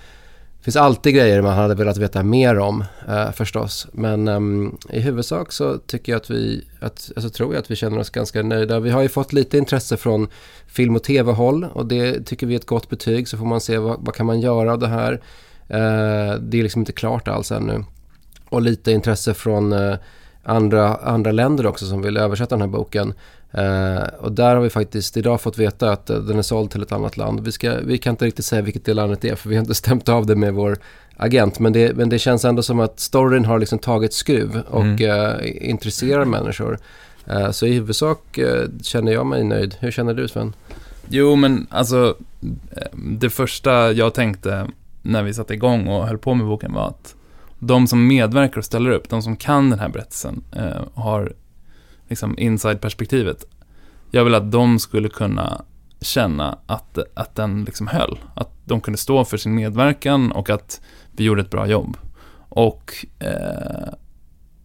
[0.64, 3.88] det finns alltid grejer man hade velat veta mer om eh, förstås.
[3.92, 7.76] Men eh, i huvudsak så tycker jag att vi, att, alltså tror jag att vi
[7.76, 8.80] känner oss ganska nöjda.
[8.80, 10.28] Vi har ju fått lite intresse från
[10.68, 13.28] film och tv-håll och det tycker vi är ett gott betyg.
[13.28, 15.14] Så får man se vad, vad kan man göra av det här.
[15.68, 17.84] Eh, det är liksom inte klart alls ännu.
[18.50, 19.96] Och lite intresse från eh,
[20.44, 23.14] andra, andra länder också som vill översätta den här boken.
[23.54, 26.82] Eh, och där har vi faktiskt idag fått veta att eh, den är såld till
[26.82, 27.40] ett annat land.
[27.40, 29.76] Vi, ska, vi kan inte riktigt säga vilket det landet är för vi har inte
[29.84, 30.78] stämt av det med vår
[31.18, 31.60] agent.
[31.60, 35.70] Men det, men det känns ändå som att storyn har liksom tagit skruv och eh,
[35.70, 36.80] intresserar människor.
[37.52, 38.40] Så i huvudsak
[38.82, 39.76] känner jag mig nöjd.
[39.80, 40.54] Hur känner du Sven?
[41.10, 42.16] Jo, men alltså,
[42.92, 44.68] det första jag tänkte
[45.02, 47.16] när vi satte igång och höll på med boken var att
[47.60, 50.44] de som medverkar och ställer upp, de som kan den här berättelsen,
[50.94, 51.34] har
[52.14, 53.46] liksom inside-perspektivet.
[54.12, 55.62] Jag vill att de skulle kunna
[56.02, 58.20] känna att, att den liksom höll.
[58.36, 61.98] Att de kunde stå för sin medverkan och att vi gjorde ett bra jobb.
[62.50, 63.94] Och eh,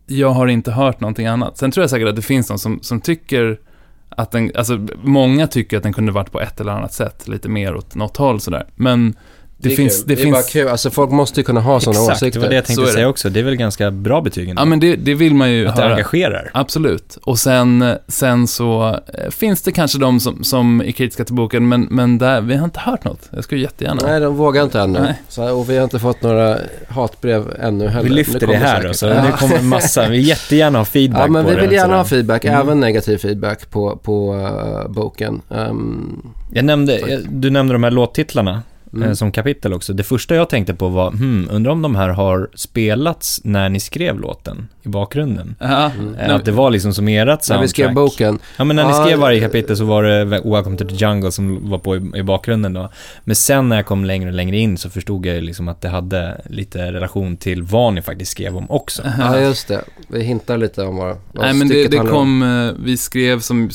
[0.07, 1.59] jag har inte hört någonting annat.
[1.59, 3.61] Sen tror jag säkert att det finns någon som, som tycker
[4.09, 7.49] att den, alltså många tycker att den kunde varit på ett eller annat sätt, lite
[7.49, 8.67] mer åt något håll sådär.
[8.75, 9.17] Men
[9.61, 10.35] det, är finns, det, det är finns...
[10.35, 10.69] bara kul.
[10.69, 12.41] Alltså folk måste ju kunna ha sådana Exakt, åsikter.
[12.41, 12.91] det var det jag tänkte det.
[12.93, 13.31] säga också.
[13.31, 14.61] Det är väl ganska bra betyg ändå.
[14.63, 15.93] Ja men det, det vill man ju Att det höra.
[15.93, 16.51] engagerar.
[16.55, 17.19] Absolut.
[17.23, 21.69] Och sen, sen så eh, finns det kanske de som, som är kritiska till boken,
[21.69, 23.29] men, men där, vi har inte hört något.
[23.31, 24.01] Jag skulle jättegärna.
[24.07, 25.01] Nej, de vågar inte ännu.
[25.01, 25.23] Nej.
[25.29, 28.09] Så, och vi har inte fått några hatbrev ännu heller.
[28.09, 28.89] Vi lyfter det här säkert.
[28.89, 29.15] då, så Ja.
[29.15, 30.03] det kommer massa.
[30.09, 31.63] Vi vill jättegärna ha feedback Ja, men på vi det.
[31.63, 32.61] vill gärna ha feedback, Mm.
[32.61, 35.41] även negativ feedback på, på uh, boken.
[35.51, 39.09] Ehm, Jag nämnde, jag, du nämnde de här låttitlarna mm.
[39.09, 39.93] eh, som kapitel också.
[39.93, 43.81] Det första jag tänkte på var, hmm, undrar om de här har spelats när ni
[43.81, 45.55] skrev låten i bakgrunden?
[45.61, 46.15] Ja, Mm.
[46.15, 47.71] Eh, Att det var liksom som ert När vi soundtrack.
[47.71, 48.39] skrev boken.
[48.57, 51.33] Ja, men när ni skrev varje eh, kapitel så var det Welcome to the Jungle
[51.33, 52.91] som var på i, i bakgrunden då.
[53.25, 55.81] Men sen när jag kom längre och längre in så förstod jag ju liksom att
[55.81, 59.03] det hade lite relation till vad ni faktiskt skrev om också.
[59.19, 59.85] Ja, just det.
[60.09, 63.71] Vi hintar lite om vad, Nej men det, det kom, eh, vi skrev som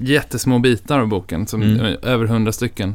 [0.00, 1.80] jättesmå bitar av boken, som, Mm.
[1.86, 2.94] eh, över hundra stycken.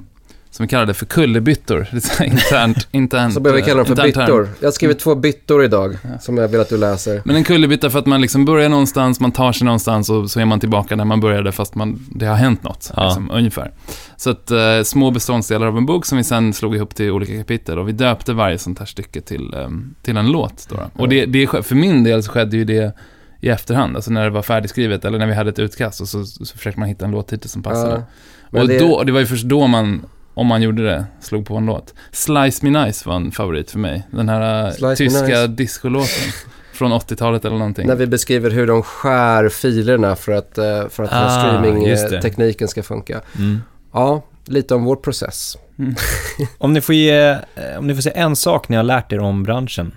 [0.54, 1.88] Som vi kallade för kullerbyttor.
[2.24, 3.34] Internt, internt.
[3.34, 4.06] Så börjar vi kalla dem för term.
[4.06, 4.50] byttor.
[4.60, 6.20] Jag har skrivit två byttor idag, Ja.
[6.20, 7.22] som jag vill att du läser.
[7.26, 10.40] Men en kullerbytta för att man liksom börjar någonstans, man tar sig någonstans och så
[10.40, 12.92] är man tillbaka där man började fast man, det har hänt något.
[12.96, 13.06] Ja.
[13.06, 13.72] Liksom, ungefär.
[14.18, 17.38] Så att eh, små beståndsdelar av en bok som vi sen slog ihop till olika
[17.38, 20.68] kapitel och vi döpte varje sånt här stycke till, ehm, till en låt.
[20.70, 21.02] Då, då.
[21.02, 22.96] Och det, det, för min del så skedde ju det
[23.42, 26.26] i efterhand, alltså när det var färdigskrivet eller när vi hade ett utkast och så,
[26.26, 28.04] så försökte man hitta en låttitel som passade.
[28.52, 28.60] Ja.
[28.62, 31.56] Och det- då, det var ju först då man, om man gjorde det, slog på
[31.56, 31.94] en låt.
[32.12, 34.08] Slice Me Nice var en favorit för mig.
[34.12, 35.48] Den här eh, Slice tyska Nice.
[35.48, 36.32] discolåten.
[36.74, 37.88] Från 80-talet eller någonting.
[37.88, 42.68] När vi beskriver hur de skär filerna för att, eh, för att den Ah, streamingtekniken
[42.68, 43.22] ska funka.
[43.38, 43.62] Mm.
[43.94, 45.58] Ja, lite om vår process.
[46.58, 47.40] Om ni får ge, eh,
[47.78, 49.96] om ni får säga en sak ni har lärt er om branschen.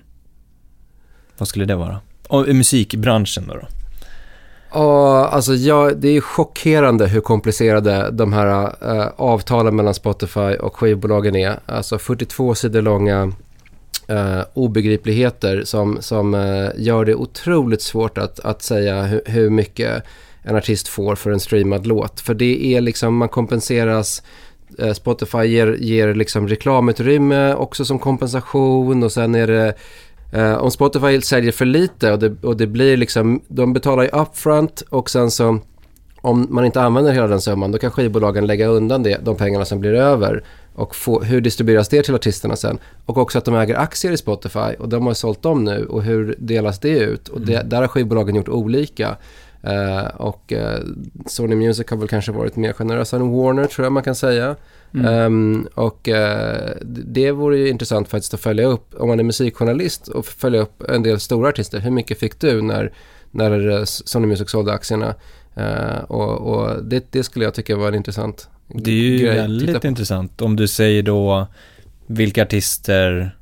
[1.38, 2.00] Vad skulle det vara?
[2.28, 3.54] Och musikbranschen då?
[3.54, 3.66] då?
[4.76, 10.76] Och, alltså jag, det är chockerande hur komplicerade de här äh, avtalen mellan Spotify och
[10.76, 11.60] skivbolagen är.
[11.66, 13.32] Alltså 42 sidor långa
[14.08, 20.02] äh, obegripligheter som, som äh, gör det otroligt svårt att, att säga hur, hur mycket
[20.42, 22.20] en artist får för en streamad låt.
[22.20, 24.22] För det är liksom, man kompenseras
[24.94, 29.74] Spotify ger, ger liksom reklamutrymme också som kompensation och sen är det
[30.32, 34.08] eh, om Spotify säljer för lite och det, och det blir liksom, de betalar ju
[34.08, 35.58] upfront och sen så
[36.20, 39.64] om man inte använder hela den summan då kan skivbolagen lägga undan det, de pengarna
[39.64, 42.78] som blir över och få, hur distribueras det till artisterna sen?
[43.06, 46.02] Och också att de äger aktier i Spotify och de har sålt dem nu och
[46.02, 47.28] hur delas det ut?
[47.28, 47.68] Och det, mm.
[47.68, 49.16] där har skivbolagen gjort olika.
[49.66, 50.78] Uh, och uh,
[51.26, 54.56] Sony Music har väl kanske varit mer generösa än Warner tror jag man kan säga.
[54.94, 55.06] Mm.
[55.06, 60.08] Um, och uh, det vore ju intressant faktiskt att följa upp, om man är musikjournalist
[60.08, 61.78] och följa upp en del stora artister.
[61.78, 62.92] Hur mycket fick du när,
[63.30, 65.14] när Sony Music sålde aktierna?
[66.08, 69.34] och, och det, det, skulle jag tycka var en intressant Det är ju grej.
[69.34, 70.42] väldigt intressant.
[70.42, 71.46] Om du säger då
[72.06, 73.36] vilka artister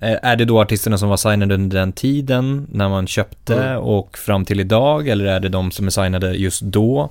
[0.00, 3.78] är det då artisterna som var signade under den tiden när man köpte mm.
[3.78, 7.10] och fram till idag eller är det de som är signade just då?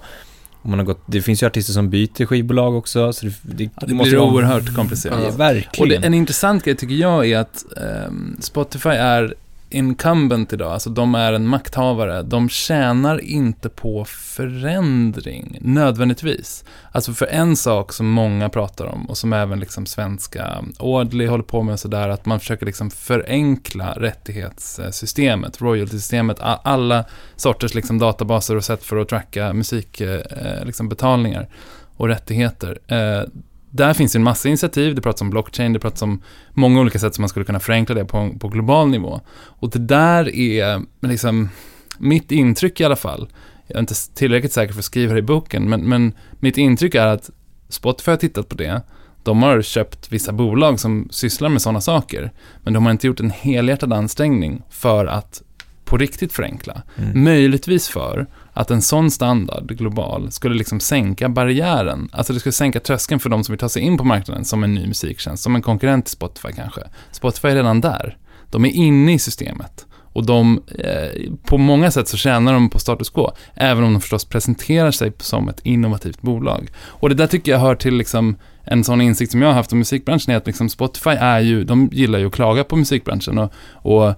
[0.61, 3.13] Man har gått, det finns ju artister som byter skivbolag också.
[3.13, 5.19] Så det, det, ja, det måste blir vara, oerhört komplicerat.
[5.23, 5.95] Ja, verkligen.
[5.95, 7.65] Och det, en intressant grej tycker jag är att
[8.07, 9.35] um, Spotify är
[9.69, 16.63] incumbent idag, alltså de är en makthavare, de tjänar inte på förändring nödvändigtvis.
[16.91, 21.43] Alltså för en sak som många pratar om och som även liksom svenska Audley håller
[21.43, 27.05] på med sådär, att man försöker liksom förenkla rättighetssystemet, royalty-systemet, alla
[27.35, 31.47] sorters liksom databaser och sätt för att tracka musikbetalningar eh, eh, liksom
[31.97, 32.79] och rättigheter.
[32.87, 33.23] Eh,
[33.69, 36.21] där finns en massa initiativ, det pratas om blockchain, det pratas om
[36.53, 39.21] många olika sätt som man skulle kunna förenkla det på, på global nivå.
[39.37, 41.49] Och det där är liksom
[41.97, 43.29] mitt intryck i alla fall.
[43.67, 46.95] Jag är inte tillräckligt säker för att skriva det i boken, men, men mitt intryck
[46.95, 47.29] är att
[47.69, 48.81] Spotify har tittat på det.
[49.23, 52.31] De har köpt vissa bolag som sysslar med sådana saker,
[52.63, 55.41] men de har inte gjort en helhjärtad ansträngning för att
[55.85, 56.81] på riktigt förenkla.
[56.95, 57.23] Mm.
[57.23, 58.27] Möjligtvis för
[58.57, 62.09] att en sån standard, global, skulle liksom sänka barriären.
[62.11, 64.63] Alltså det skulle sänka tröskeln för de som vill ta sig in på marknaden som
[64.63, 66.81] en ny musiktjänst, som en konkurrent till Spotify kanske.
[67.11, 68.17] Spotify är redan där.
[68.51, 69.85] De är inne i systemet.
[70.13, 74.01] Och de, eh, på många sätt så tjänar de på status quo, även om de
[74.01, 76.69] förstås presenterar sig som ett innovativt bolag.
[76.85, 79.71] Och det där tycker jag hör till liksom en sån insikt som jag har haft
[79.71, 83.37] om musikbranschen är att liksom Spotify är ju, de gillar ju att klaga på musikbranschen
[83.37, 84.13] och, och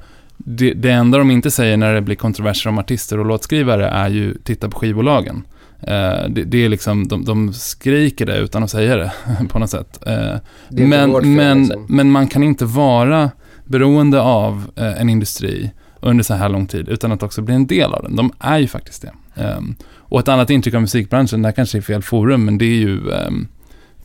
[0.45, 4.09] det, det enda de inte säger när det blir kontroverser om artister och låtskrivare är
[4.09, 5.43] ju titta på skivbolagen.
[5.83, 9.11] Uh, det, det, är liksom, de, de, skriker det utan att säga det
[9.49, 9.99] på något sätt.
[10.07, 10.37] Uh,
[10.69, 11.85] men, men, liksom.
[11.89, 13.31] men man kan inte vara
[13.65, 15.71] beroende av uh, en industri
[16.01, 18.15] under så här lång tid utan att också bli en del av den.
[18.15, 19.43] De är ju faktiskt det.
[19.43, 22.65] Um, och ett annat intryck av musikbranschen, det här kanske är fel forum, men det
[22.65, 23.47] är ju um,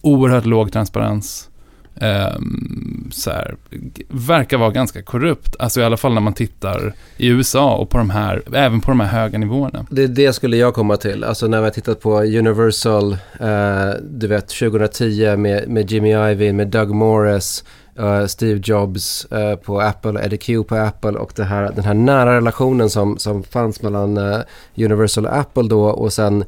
[0.00, 1.50] oerhört låg transparens
[1.96, 2.38] eh,
[3.10, 3.56] så här,
[4.08, 5.56] verkar vara ganska korrupt.
[5.58, 8.90] Alltså i alla fall när man tittar i USA och på de här, även på
[8.90, 9.86] de här höga nivåerna.
[9.90, 11.24] Det, det skulle jag komma till.
[11.24, 16.56] Alltså när vi har tittat på Universal, eh, du vet 2010 med, med Jimmy Iovine,
[16.56, 17.64] med Doug Morris,
[17.98, 21.94] eh, Steve Jobs eh, på Apple, Eddie Q på Apple och det här, den här
[21.94, 24.40] nära relationen som, som fanns mellan eh,
[24.76, 26.44] Universal och Apple då och sen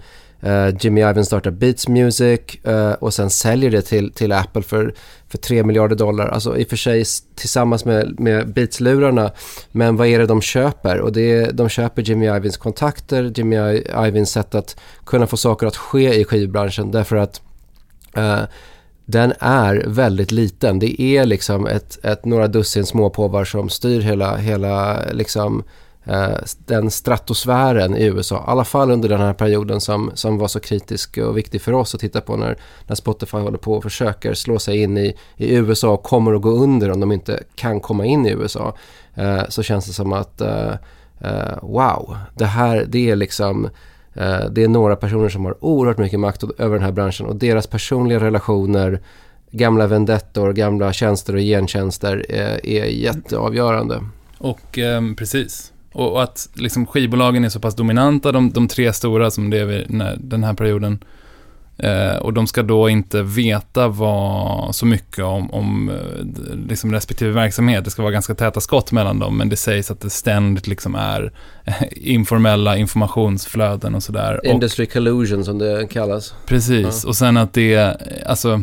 [0.46, 4.94] Eh, Jimmy Ivan startar Beats Music uh, och sen säljer det till, till Apple för,
[5.28, 6.28] för 3 miljarder dollar.
[6.28, 9.30] Alltså i och för sig tillsammans med, med Beats-lurarna.
[9.72, 11.00] Men vad är det de köper?
[11.00, 15.66] Och det är, de köper Jimmy Ivins kontakter, Jimmy Ivins sätt att kunna få saker
[15.66, 16.90] att ske i skivbranschen.
[16.90, 17.40] Därför att
[18.18, 18.42] uh,
[19.04, 20.78] den är väldigt liten.
[20.78, 25.64] Det är liksom ett, ett några dussin småpåvar som styr hela, hela liksom
[26.06, 28.36] Eh, den stratosfären i USA.
[28.36, 31.72] I alla fall under den här perioden som, som var så kritisk och viktig för
[31.72, 35.16] oss att titta på när, när Spotify håller på och försöker slå sig in i,
[35.36, 38.74] i USA och kommer att gå under om de inte kan komma in i USA.
[39.14, 40.72] Eh, så känns det som att eh,
[41.20, 43.64] eh wow, det här det är liksom
[44.14, 47.36] eh, det är några personer som har oerhört mycket makt över den här branschen och
[47.36, 49.00] deras personliga relationer
[49.50, 54.04] gamla vendettor, gamla tjänster och gentjänster är, är jätteavgörande.
[54.38, 59.30] Och eh, precis, och, att liksom skivbolagen är så pass dominanta, de, de tre stora
[59.30, 59.86] som det är
[60.18, 61.04] den här perioden.
[61.78, 67.30] Eh, och de ska då inte veta vad, så mycket om, om eh, liksom respektive
[67.30, 67.84] verksamhet.
[67.84, 70.94] Det ska vara ganska täta skott mellan dem, men det sägs att det ständigt liksom
[70.94, 71.32] är
[71.90, 74.40] informella informationsflöden och sådär.
[74.44, 76.34] Industry och, collusion som det kallas.
[76.46, 77.08] Precis, ja.
[77.08, 78.62] och sen att det, alltså,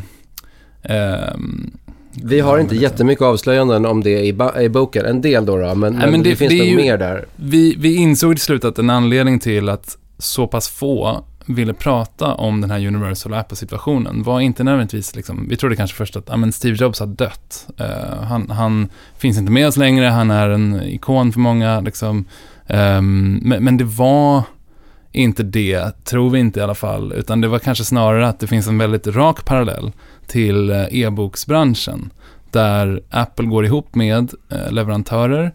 [0.81, 1.33] eh,
[2.23, 5.05] vi har inte jättemycket avslöjanden om det i, i boken.
[5.05, 7.25] En del då, då men, Nej, men det, det, finns det nog mer där.
[7.35, 12.33] Vi, vi insåg till slut att en anledning till att så pass få ville prata
[12.33, 16.37] om den här Universal Apple-situationen var inte nödvändigtvis, liksom, vi trodde kanske först att ja,
[16.37, 17.67] men Steve Jobs har dött.
[17.81, 21.81] Uh, han, han, finns inte med oss längre, han är en ikon för många.
[21.81, 22.25] Liksom.
[22.67, 24.43] Um, men, men, det var
[25.11, 28.47] inte det, tror vi inte i alla fall, utan det var kanske snarare att det
[28.47, 29.91] finns en väldigt rak parallell
[30.27, 32.09] till eh, e-boksbranschen,
[32.51, 35.51] där Apple går ihop med eh, leverantörer,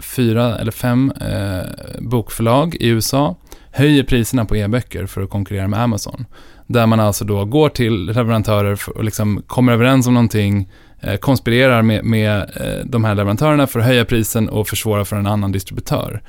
[0.00, 1.66] fyra eller fem eh,
[2.00, 3.36] bokförlag i USA,
[3.70, 6.26] höjer priserna på e-böcker för att konkurrera med Amazon.
[6.66, 10.70] Där man alltså då går till leverantörer och liksom kommer överens om någonting,
[11.20, 12.50] konspirerar med, med
[12.84, 16.22] de här leverantörerna för att höja prisen och försvåra för en annan distributör.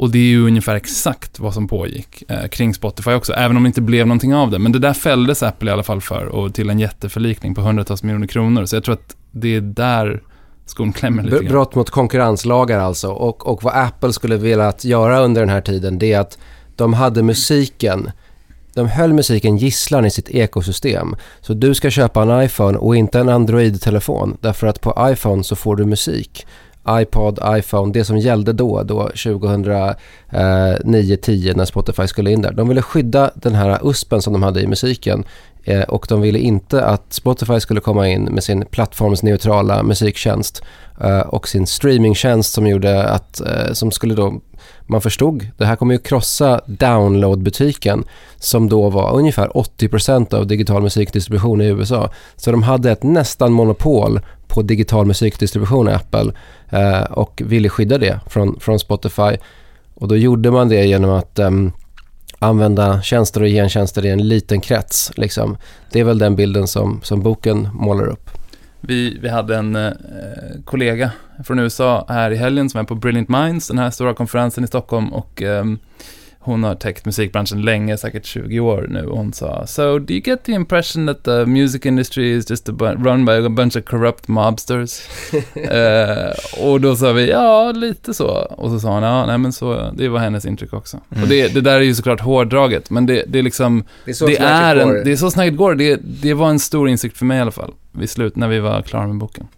[0.00, 3.62] Och det är ju ungefär exakt vad som pågick eh, kring Spotify också, även om
[3.62, 4.58] det inte blev någonting av det.
[4.58, 8.02] Men det där fälldes Apple i alla fall för, och till en jätteförlikning på hundratals
[8.02, 8.64] miljoner kronor.
[8.64, 10.22] Så jag tror att det är där
[10.66, 11.48] skon klämmer lite grann.
[11.48, 13.08] Brott mot konkurrenslagar alltså.
[13.08, 16.38] Och, och vad Apple skulle velat göra under den här tiden, det är att
[16.76, 18.10] de hade musiken
[18.74, 21.16] de höll musiken gisslan i sitt ekosystem.
[21.40, 24.36] Så du ska köpa en iPhone och inte en Android-telefon.
[24.40, 26.46] Därför att på iPhone så får du musik
[26.88, 32.52] iPod, iPhone, det som gällde då, då 2009-10 när Spotify skulle in där.
[32.52, 35.24] De ville skydda den här USPen som de hade i musiken
[35.64, 40.62] eh, och de ville inte att Spotify skulle komma in med sin plattformsneutrala musiktjänst
[41.00, 44.40] eh, och sin streamingtjänst som gjorde att, eh, som skulle då
[44.86, 48.04] man förstod, det här kommer ju krossa downloadbutiken
[48.36, 52.10] som då var ungefär 80% av digital musikdistribution i USA.
[52.36, 54.20] Så de hade ett nästan monopol
[54.50, 56.32] på digital musikdistribution i Apple
[56.70, 59.36] eh, och ville skydda det från, från Spotify.
[59.94, 61.50] Och då gjorde man det genom att eh,
[62.38, 65.12] använda tjänster och gentjänster i en liten krets.
[65.16, 65.56] Liksom.
[65.92, 68.30] Det är väl den bilden som, som boken målar upp.
[68.80, 69.92] Vi, vi hade en eh,
[70.64, 71.10] kollega
[71.44, 74.66] från USA här i helgen som är på Brilliant Minds, den här stora konferensen i
[74.66, 75.64] Stockholm och eh,
[76.42, 79.06] hon har täckt musikbranschen länge, säkert 20 år nu.
[79.06, 82.68] Och hon sa So, do you get the impression that the music industry is just
[82.68, 85.00] a run by a bunch of corrupt mobsters?
[85.56, 88.28] uh, och då sa vi, ja, lite så.
[88.28, 91.00] Och så sa hon, ja, nej men så, det var hennes intryck också.
[91.10, 91.22] Mm.
[91.22, 94.14] Och det, det där är ju såklart hårdraget, men det, det är liksom, det är
[94.14, 95.74] så, det är en, det är så snabbt går.
[95.74, 98.60] Det, det var en stor insikt för mig i alla fall, vid slut, när vi
[98.60, 99.48] var klara med boken.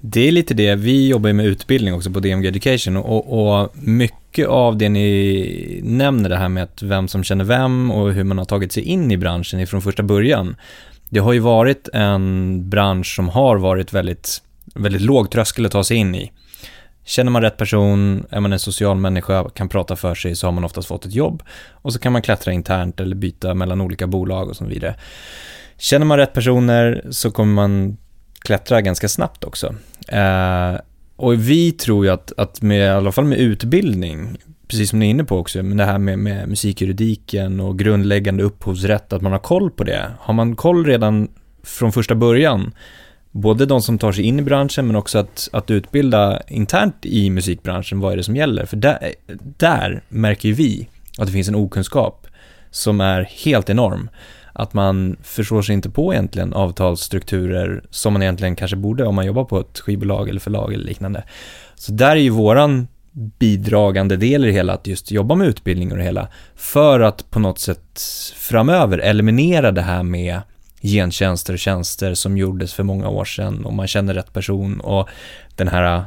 [0.00, 4.48] Det är lite det, vi jobbar med utbildning också på DMG Education och, och, mycket
[4.48, 8.38] av det ni nämner det här med att vem som känner vem och hur man
[8.38, 10.56] har tagit sig in i branschen från första början.
[11.08, 14.42] Det har ju varit en bransch som har varit väldigt,
[14.74, 16.32] väldigt låg tröskel att ta sig in i.
[17.04, 20.52] Känner man rätt person, är man en social människa, kan prata för sig så har
[20.52, 24.06] man oftast fått ett jobb och så kan man klättra internt eller byta mellan olika
[24.06, 24.94] bolag och så vidare.
[25.78, 27.96] Känner man rätt personer så kommer man
[28.40, 29.74] klättra ganska snabbt också.
[30.08, 30.80] Eh,
[31.16, 34.38] och vi tror ju att, att med, i alla fall med utbildning,
[34.68, 38.42] precis som ni är inne på också, men det här med, med musikjuridiken och grundläggande
[38.42, 40.10] upphovsrätt, att man har koll på det.
[40.18, 41.28] Har man koll redan
[41.62, 42.72] från första början,
[43.30, 47.30] både de som tar sig in i branschen men också att, att utbilda internt i
[47.30, 48.66] musikbranschen, vad är det som gäller?
[48.66, 49.14] För där,
[49.56, 50.88] där märker ju vi
[51.18, 52.26] att det finns en okunskap
[52.70, 54.10] som är helt enorm
[54.60, 59.26] att man förstår sig inte på egentligen avtalsstrukturer som man egentligen kanske borde om man
[59.26, 61.24] jobbar på ett skivbolag eller förlag eller liknande.
[61.74, 65.92] Så där är ju våran bidragande del i det hela, att just jobba med utbildning
[65.92, 68.00] och det hela, för att på något sätt
[68.36, 70.40] framöver eliminera det här med
[70.82, 75.08] gentjänster och tjänster som gjordes för många år sedan och man känner rätt person och
[75.56, 76.04] den här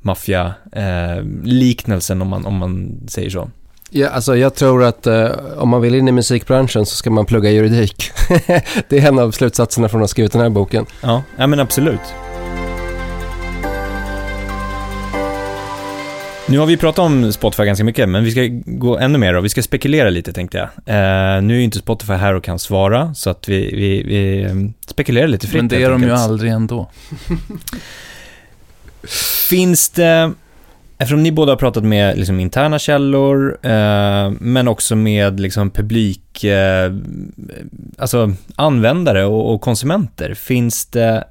[0.00, 3.50] maffia-liknelsen eh, eh om, man, om man säger så.
[3.90, 7.26] Ja, alltså jag tror att eh, om man vill in i musikbranschen så ska man
[7.26, 8.10] plugga juridik.
[8.88, 10.86] det är en av slutsatserna från att ha skrivit den här boken.
[11.00, 12.00] Ja, ja men absolut.
[16.48, 19.40] Nu har vi pratat om Spotify ganska mycket, men vi ska gå ännu mer då.
[19.40, 20.66] Vi ska spekulera lite tänkte jag.
[20.66, 24.42] Uh, nu är ju inte Spotify här och kan svara, så att vi, vi, vi
[24.42, 25.56] ehm, spekulerar lite fritt.
[25.56, 26.90] Men det är de ju aldrig ändå.
[29.48, 30.32] Finns det
[30.98, 36.44] Eftersom ni båda har pratat med liksom, interna källor, eh, men också med liksom, publik,
[36.44, 36.92] eh,
[37.98, 41.24] alltså användare och, och, konsumenter, finns det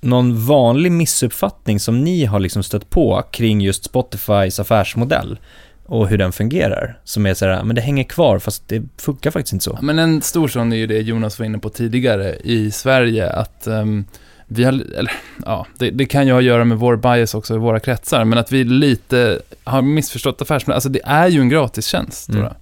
[0.00, 5.38] någon vanlig missuppfattning som ni har liksom stött på kring just Spotifys affärsmodell?
[5.86, 6.98] och hur den fungerar.
[7.04, 9.78] Som är så här, ah, men det hänger kvar fast det funkar faktiskt inte så.
[9.82, 13.66] Men en stor sån är ju det Jonas var inne på tidigare i Sverige, att
[13.66, 14.04] um,
[14.52, 15.12] vi har, eller,
[15.44, 18.24] ja, det, det, kan ju ha att göra med vår bias också i våra kretsar,
[18.24, 20.76] men att vi lite har missförstått affärsmodellen.
[20.76, 22.52] Alltså det är ju en gratistjänst, mm.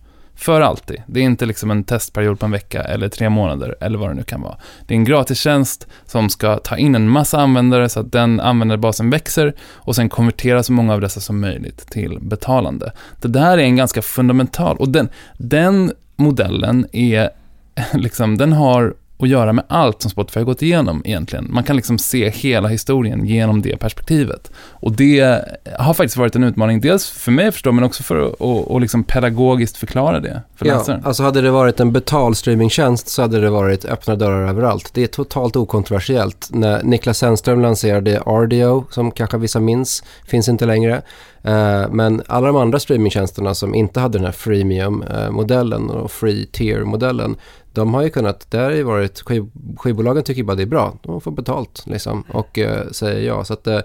[0.41, 1.03] För alltid.
[1.07, 4.15] Det är inte liksom en testperiod på en vecka eller tre månader eller vad det
[4.15, 4.57] nu kan vara.
[4.87, 9.11] Det är en gratistjänst som ska ta in en massa användare så att den användarbasen
[9.11, 12.93] växer och sen konvertera så många av dessa som möjligt till betalande.
[13.21, 17.31] Det där är en ganska fundamental, och den, den modellen är
[17.95, 21.47] liksom, den har att göra med allt som Spotify har gått igenom egentligen.
[21.51, 24.51] Man kan liksom se hela historien genom det perspektivet.
[24.71, 25.45] Och det
[25.79, 28.81] har faktiskt varit en utmaning, dels för mig förstå, men också för att och, och
[28.81, 31.03] liksom pedagogiskt förklara det för Ja, läsaren.
[31.05, 34.91] alltså hade det varit en betald streamingtjänst så hade det varit öppna dörrar överallt.
[34.95, 36.49] Det är totalt okontroversiellt.
[36.53, 41.03] När Niklas Zennström lanserade RDO, som kanske vissa minns, finns inte längre.
[41.43, 47.37] Eh, Men alla de andra streamingtjänsterna som inte hade den här freemium-modellen och free tier-modellen,
[47.73, 50.99] de har ju kunnat, där har ju varit, skiv, skivbolagen tycker bara det är bra,
[51.03, 53.45] de får betalt liksom och eh, säger ja.
[53.45, 53.81] Så att eh,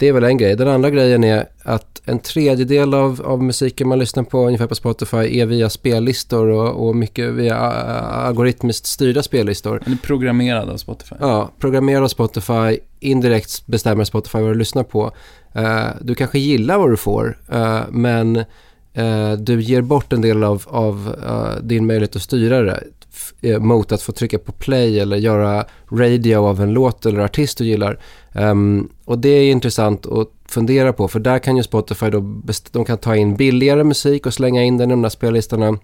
[0.00, 0.56] det är väl en grej.
[0.56, 4.74] Den andra grejen är att en tredjedel av, av musiken man lyssnar på ungefär på
[4.74, 9.82] Spotify är via spellistor och, och mycket via algoritmiskt styrda spellistor.
[9.84, 11.14] Den är programmerad av Spotify.
[11.20, 15.12] Ja, programmerar Spotify, indirekt bestämmer Spotify vad du lyssnar på.
[15.52, 18.36] Eh, du kanske gillar vad du får, eh, men
[18.92, 21.14] eh, du ger bort en del av, av
[21.62, 22.80] din möjlighet att styra det
[23.42, 27.58] Eh, mot att få trycka på play eller göra radio av en låt eller artist
[27.58, 27.98] du gillar.
[28.32, 32.84] Um, och det är intressant att fundera på, för där kan ju Spotify då, de
[32.84, 35.78] kan ta in billigare musik och slänga in den i de där spellistorna.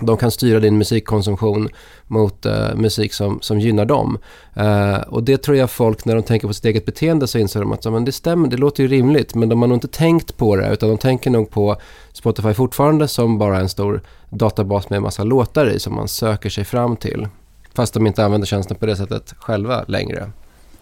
[0.00, 1.68] De kan styra din musikkonsumtion
[2.06, 4.18] mot uh, musik som, som gynnar dem.
[4.56, 7.60] Uh, och det tror jag folk, när de tänker på sitt eget beteende så inser
[7.60, 9.34] de att så, men det stämmer, det låter ju rimligt.
[9.34, 11.76] Men de har nog inte tänkt på det, utan de tänker nog på
[12.12, 16.50] Spotify fortfarande som bara en stor databas med en massa låtar i som man söker
[16.50, 17.28] sig fram till.
[17.74, 20.30] Fast de inte använder tjänsten på det sättet själva längre.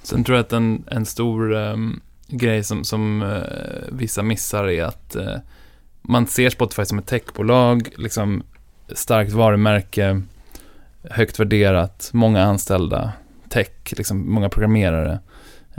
[0.02, 3.42] Sen tror jag att en, en stor um, grej som, som uh,
[3.88, 5.36] vissa missar är att uh,
[6.02, 8.42] man ser Spotify som ett techbolag, liksom
[8.88, 10.22] starkt varumärke,
[11.10, 13.12] högt värderat, många anställda,
[13.48, 15.18] tech, liksom många programmerare.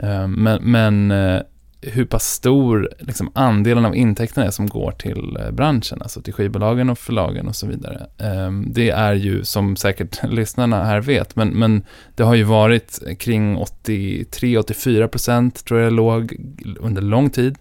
[0.02, 1.42] Uh, men men eh,
[1.80, 6.32] hur pass stor liksom, andelen av intäkterna är som går till eh, branschen, alltså till
[6.32, 8.06] skivbolagen och förlagen och så vidare.
[8.18, 11.82] Ehm, det är ju, som säkert lyssnarna här vet, men, men
[12.14, 16.36] det har ju varit kring 83-84 procent tror jag låg
[16.80, 17.58] under lång tid.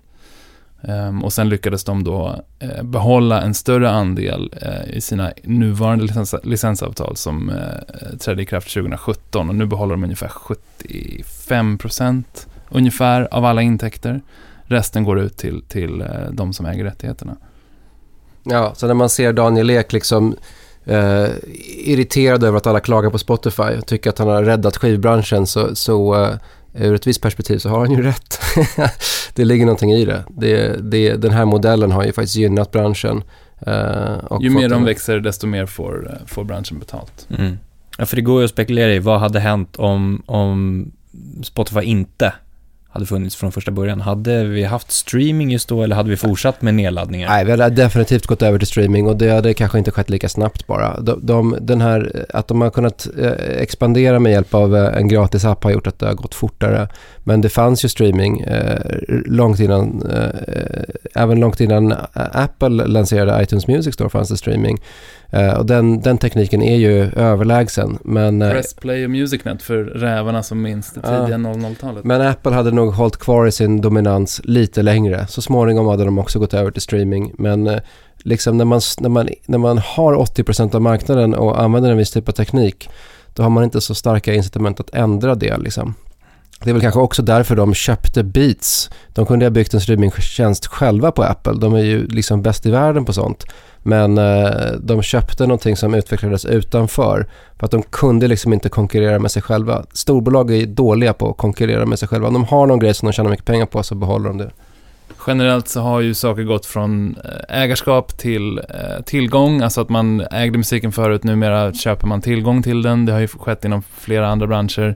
[0.81, 6.05] Ehm, och sen lyckades de då eh, behålla en större andel eh, i sina nuvarande
[6.05, 7.51] licens licensavtal som
[8.19, 14.21] trädde i kraft 2017 och nu behåller de ungefär 75 procent ungefär av alla intäkter.
[14.65, 17.37] Resten går ut till, till eh, de som äger rättigheterna.
[18.43, 20.35] Ja, så när man ser Daniel Ek liksom
[20.85, 21.27] eh,
[21.77, 25.75] irriterad över att alla klagar på Spotify och tycker att han har räddat skivbranschen så,
[25.75, 26.35] så eh,
[26.73, 28.39] ur ett visst perspektiv så har han ju rätt.
[29.33, 30.23] det ligger någonting i det.
[30.29, 33.23] det, det den här modellen har ju faktiskt gynnat branschen.
[33.59, 37.27] eh, och Ju mer de växer, desto mer får, eh, får branschen betalt.
[37.37, 37.57] Mm.
[37.97, 40.91] Ja, för det går ju att spekulera i vad hade hänt om, om
[41.43, 42.33] Spotify inte
[42.89, 44.01] hade funnits från första början.
[44.01, 47.29] Hade vi haft streaming just då eller hade vi fortsatt med nedladdningar?
[47.29, 50.29] Nej, vi hade definitivt gått över till streaming och det hade kanske inte skett lika
[50.29, 50.99] snabbt bara.
[50.99, 53.31] De, de, den här, att de har kunnat eh,
[53.61, 56.89] expandera med hjälp av eh, en gratis app har gjort att det har gått fortare.
[57.27, 58.81] Men det fanns ju streaming eh,
[59.25, 64.77] långt innan, eh, även långt innan Apple lanserade iTunes Music Store fanns det streaming.
[65.29, 67.97] Eh, och den, den tekniken är ju överlägsen.
[68.03, 72.03] Men, eh, Press Play och Musicnet för rävarna som minns det tidiga 00-talet.
[72.03, 75.27] Men Apple hade nog hållit kvar i sin dominans lite längre.
[75.27, 77.33] Så småningom hade de också gått över till streaming.
[77.37, 77.79] Men eh,
[78.17, 82.11] liksom när man, när man, när man har 80% av marknaden och använder en viss
[82.11, 82.89] typ av teknik,
[83.33, 85.57] då har man inte så starka incitament att ändra det.
[85.57, 85.95] Liksom.
[86.63, 88.89] Det är väl kanske också därför de köpte Beats.
[89.13, 91.53] De kunde ha byggt en streamingtjänst själva på Apple.
[91.53, 93.45] De är ju liksom bäst i världen på sånt.
[93.83, 97.27] Men eh, de köpte någonting som utvecklades utanför.
[97.59, 99.85] För att de kunde liksom inte konkurrera med sig själva.
[99.93, 102.27] Storbolag är dåliga på att konkurrera med sig själva.
[102.27, 104.51] Om de har någon grej som de tjänar mycket pengar på så behåller de det.
[105.27, 107.17] Generellt så har ju saker gått från
[107.49, 112.63] eh, ägarskap till eh, tillgång, alltså att man ägde musiken förut, numera köper man tillgång
[112.63, 113.05] till den.
[113.05, 114.95] Det har ju skett inom flera andra branscher.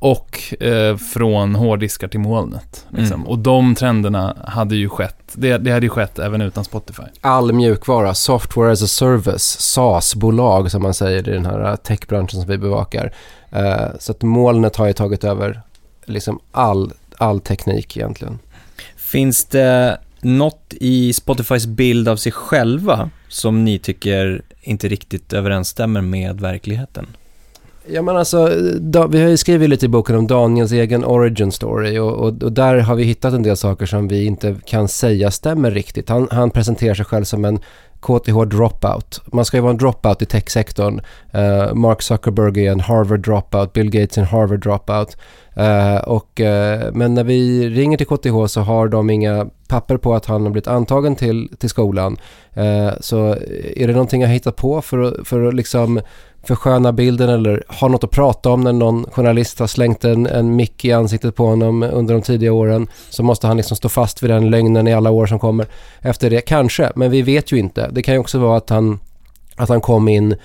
[0.00, 2.86] Och eh, från hårddiskar till molnet.
[2.88, 3.20] Liksom.
[3.20, 3.26] Mm.
[3.26, 7.02] Och de trenderna hade ju skett, det, det hade ju skett även utan Spotify.
[7.20, 12.40] All mjukvara, software as a service, SaaS-bolag som man säger i den här eh, techbranschen
[12.40, 13.12] som vi bevakar.
[13.50, 15.60] Eh, så att molnet har ju tagit över
[16.04, 18.38] liksom all, all teknik egentligen.
[18.96, 26.00] Finns det något i Spotifys bild av sig själva som ni tycker inte riktigt överensstämmer
[26.00, 27.06] med verkligheten?
[27.92, 28.46] Ja men alltså,
[28.80, 32.42] da, vi har ju skrivit lite i boken om Daniels egen origin story och, och,
[32.42, 36.08] och där har vi hittat en del saker som vi inte kan säga stämmer riktigt.
[36.08, 37.58] Han, han presenterar sig själv som en
[38.00, 39.20] KTH dropout.
[39.26, 41.00] Man ska ju vara en dropout i techsektorn.
[41.34, 45.16] Uh, Mark Zuckerberg är en Harvard dropout, Bill Gates är en Harvard dropout.
[45.56, 50.14] Uh, och, uh, men när vi ringer till KTH så har de inga papper på
[50.14, 52.16] att han har blivit antagen till, till skolan.
[53.00, 53.36] Så
[53.76, 56.00] är det någonting jag hittat på för att, för att liksom
[56.42, 60.56] försköna bilden eller ha något att prata om när någon journalist har slängt en, en
[60.56, 62.86] mick i ansiktet på honom under de tidiga åren.
[63.10, 65.66] Så måste han liksom stå fast vid den lögnen i alla år som kommer
[66.00, 66.40] efter det.
[66.40, 67.88] Kanske, men vi vet ju inte.
[67.92, 68.98] Det kan ju också vara att han,
[69.56, 70.36] att han kom in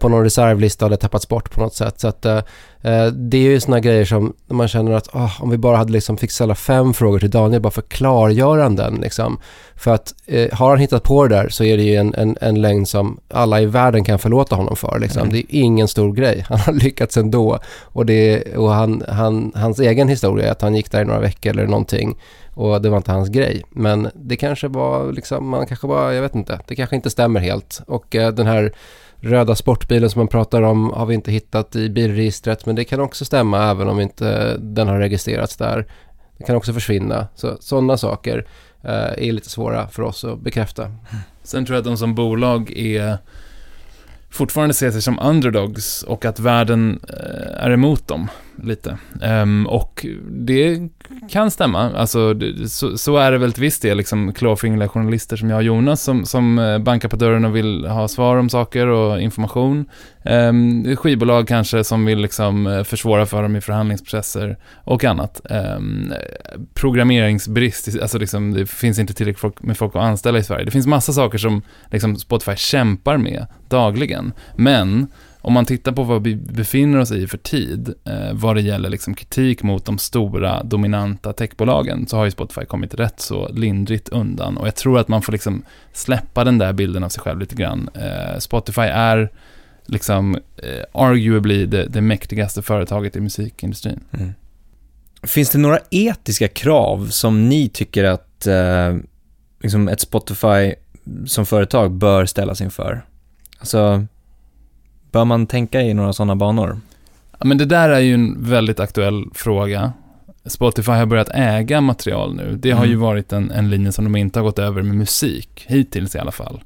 [0.00, 2.00] på någon reservlista och hade tappats bort på något sätt.
[2.00, 2.36] Så att eh,
[2.82, 5.92] eh det är ju sådana grejer som man känner att oh, om vi bara hade
[5.92, 9.38] liksom fick ställa fem frågor till Daniel bara för klargöranden liksom.
[9.76, 12.36] För att eh, har han hittat på det där så är det ju en, en,
[12.40, 15.22] en längd som alla i världen kan förlåta honom för liksom.
[15.22, 15.32] Mm.
[15.32, 16.44] Det är ingen stor grej.
[16.48, 17.58] Han har lyckats ändå.
[17.82, 21.20] Och, det, och han, han, hans egen historia är att han gick där i några
[21.20, 22.16] veckor eller någonting
[22.54, 23.62] och det var inte hans grej.
[23.70, 27.40] Men det kanske var liksom, man kanske bara, jag vet inte, det kanske inte stämmer
[27.40, 27.82] helt.
[27.86, 28.72] Och eh, den här
[29.22, 33.00] röda sportbilen som man pratar om har vi inte hittat i bilregistret men det kan
[33.00, 35.86] också stämma även om inte den har registrerats där.
[36.38, 37.28] Den kan också försvinna.
[37.34, 38.46] Så sådana saker
[38.82, 40.92] eh, är lite svåra för oss att bekräfta.
[41.42, 43.18] Sen tror jag att de som bolag är
[44.30, 48.28] fortfarande ser sig som underdogs och att världen eh, är emot dem
[48.62, 48.98] lite.
[49.22, 50.88] Ehm, och det
[51.30, 51.90] kan stämma.
[51.96, 52.34] Alltså,
[52.68, 56.02] så, så, är det väl till viss del, liksom klåfingriga journalister som jag och Jonas
[56.02, 59.84] som, som eh, bankar på dörren och vill ha svar om saker och information.
[60.24, 65.40] Um, skivbolag kanske som vill liksom eh, försvåra för dem i förhandlingsprocesser och annat.
[65.50, 66.12] Um,
[66.74, 70.64] programmeringsbrist, alltså liksom, det finns inte tillräckligt med folk att anställa i Sverige.
[70.64, 74.32] Det finns massa saker som liksom Spotify kämpar med dagligen.
[74.56, 75.06] Men
[75.44, 78.90] om man tittar på vad vi befinner oss i för tid, eh, vad det gäller
[78.90, 84.08] liksom kritik mot de stora dominanta techbolagen, så har ju Spotify kommit rätt så lindrigt
[84.08, 84.56] undan.
[84.56, 85.62] Och jag tror att man får liksom
[85.92, 87.90] släppa den där bilden av sig själv lite grann.
[87.94, 89.30] Eh, Spotify är
[89.86, 94.00] liksom eh, arguably det, det mäktigaste företaget i musikindustrin.
[94.10, 94.32] Mm.
[95.22, 98.96] Finns det några etiska krav som ni tycker att eh,
[99.60, 100.74] liksom ett Spotify
[101.26, 103.04] som företag bör ställas inför?
[103.58, 104.06] Alltså,
[105.12, 106.80] Bör man tänka i några sådana banor?
[107.38, 109.92] Ja, men det där är ju en väldigt aktuell fråga.
[110.44, 112.56] Spotify har börjat äga material nu.
[112.56, 112.90] Det har mm.
[112.90, 116.18] ju varit en, en linje som de inte har gått över med musik, hittills i
[116.18, 116.64] alla fall.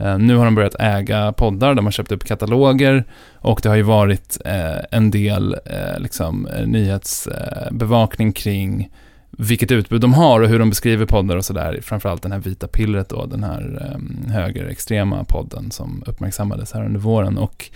[0.00, 3.76] Uh, nu har de börjat äga poddar, de har köpt upp kataloger och det har
[3.76, 8.90] ju varit uh, en del uh, liksom, nyhetsbevakning kring
[9.30, 11.78] vilket utbud de har och hur de beskriver poddar och sådär.
[11.82, 17.00] Framförallt den här vita pillret då, den här um, högerextrema podden som uppmärksammades här under
[17.00, 17.38] våren.
[17.38, 17.70] Och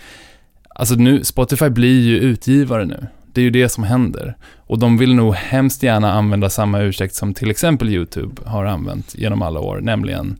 [0.75, 3.07] alltså nu, Spotify blir ju utgivare nu.
[3.33, 4.37] Det är ju det som händer.
[4.57, 9.15] Och de vill nog hemskt gärna använda samma ursäkt som till exempel YouTube har använt
[9.15, 10.39] genom alla år, nämligen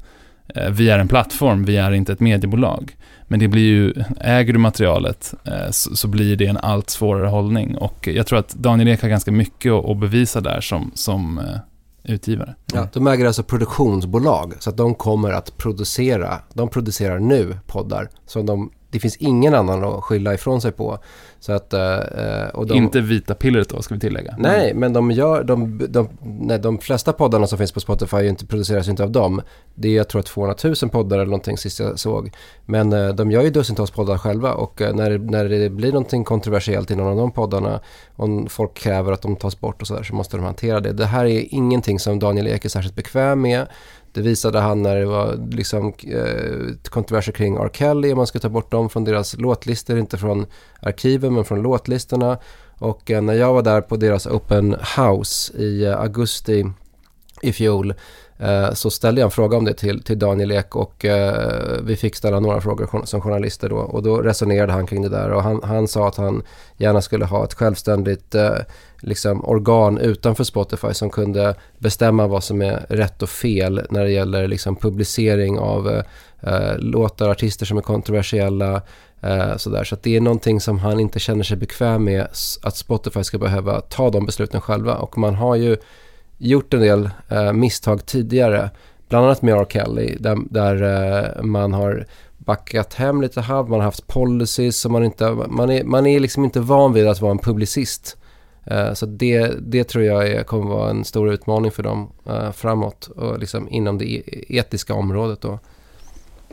[0.55, 2.95] eh, vi är en plattform, vi är inte ett mediebolag.
[3.33, 7.77] Men det blir ju, äger du materialet eh, så, blir det en allt svårare hållning.
[7.77, 12.13] Och jag tror att Daniel Ek har ganska mycket att, bevisa där som, som eh,
[12.13, 12.55] utgivare.
[12.73, 18.09] Ja, de äger alltså produktionsbolag så att de kommer att producera, de producerar nu poddar
[18.25, 20.97] som de det finns ingen annan att skylla ifrån sig på.
[21.39, 24.35] Så att, uh, och de, inte vita pillret då, ska vi tillägga.
[24.37, 28.45] Nej, men de gör, de, de, nej, de flesta poddarna som finns på Spotify inte,
[28.45, 29.41] produceras inte av dem.
[29.75, 32.31] Det är jag tror 200 000 poddar eller någonting sist jag såg.
[32.65, 36.91] Men uh, de gör ju dussintals poddar själva och när, när det blir någonting kontroversiellt
[36.91, 37.79] i någon av de poddarna,
[38.15, 40.93] om folk kräver att de tas bort och sådär, så måste de hantera det.
[40.93, 43.67] Det här är ingenting som Daniel Ek är särskilt bekväm med.
[44.13, 47.69] Det visade han när det var liksom, eh, kontroverser kring R.
[47.73, 50.45] Kelly, om man ska ta bort dem från deras låtlistor, inte från
[50.79, 52.37] arkiven men från låtlistorna.
[52.77, 56.65] Och eh, när jag var där på deras open house i eh, augusti
[57.41, 57.93] i fjol
[58.39, 61.95] Eh, så ställde jag en fråga om det till, till Daniel Ek och eh, vi
[61.95, 65.43] fick ställa några frågor som journalister då och då resonerade han kring det där och
[65.43, 66.43] han, han sa att han
[66.77, 68.55] gärna skulle ha ett självständigt eh,
[68.99, 74.11] liksom organ utanför Spotify som kunde bestämma vad som är rätt och fel när det
[74.11, 76.03] gäller liksom publicering av eh,
[76.41, 78.81] eh låtar, artister som är kontroversiella.
[79.21, 79.83] Eh, sådär.
[79.83, 82.27] Så det är någonting som han inte känner sig bekväm med
[82.61, 84.95] att Spotify ska behöva ta de besluten själva.
[84.95, 85.77] Och man har ju
[86.43, 88.69] gjort en del eh, misstag tidigare,
[89.09, 89.65] bland annat med R.
[89.69, 92.05] Kelly, där, där eh, man har
[92.37, 96.19] backat hem lite halv, man har haft policies som man inte, man är, man är
[96.19, 98.17] liksom inte van vid att vara en publicist.
[98.65, 102.51] Eh, så det, det tror jag är, kommer vara en stor utmaning för dem eh,
[102.51, 105.59] framåt och liksom inom det e-, etiska området då.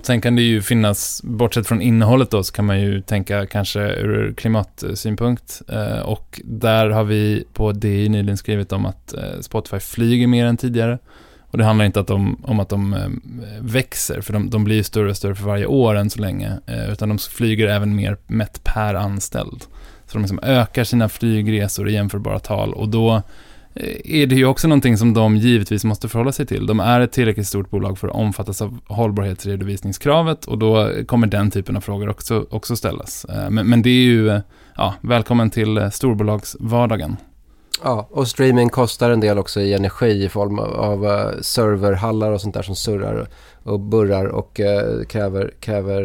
[0.03, 3.81] Sen kan det ju finnas, bortsett från innehållet då, så kan man ju tänka kanske
[3.81, 5.63] ur klimatsynpunkt.
[5.69, 10.47] Eh, och där har vi på DI nyligen skrivit om att eh, Spotify flyger mer
[10.47, 10.99] än tidigare.
[11.51, 13.09] Och det handlar inte att de, om att de eh,
[13.61, 16.59] växer, för de, de blir större och större för varje år än så länge,
[16.93, 19.65] utan de flyger även mer mätt per anställd.
[20.07, 23.23] Så de liksom ökar sina flygresor i jämförbara tal och då
[23.75, 26.67] är det ju också någonting som de givetvis måste förhålla sig till.
[26.67, 31.51] De är ett tillräckligt stort bolag för att omfattas av hållbarhetsredovisningskravet och då kommer den
[31.51, 33.25] typen av frågor också, också ställas.
[33.25, 34.41] Eh, men, men det är ju,
[34.77, 37.17] ja, välkommen till storbolagsvardagen.
[37.85, 42.41] Ja, och streaming kostar en del också i energi i form av, av serverhallar och
[42.41, 43.29] sånt där som surrar
[43.63, 44.61] och burrar och
[45.09, 46.03] kräver, kräver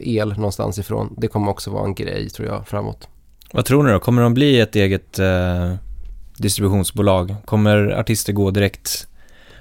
[0.00, 1.14] el någonstans ifrån.
[1.18, 3.08] Det kommer också vara en grej tror jag framåt.
[3.52, 3.98] Vad tror ni då?
[3.98, 5.20] Kommer de bli ett eget
[6.42, 7.34] distributionsbolag?
[7.44, 9.06] Kommer artister gå direkt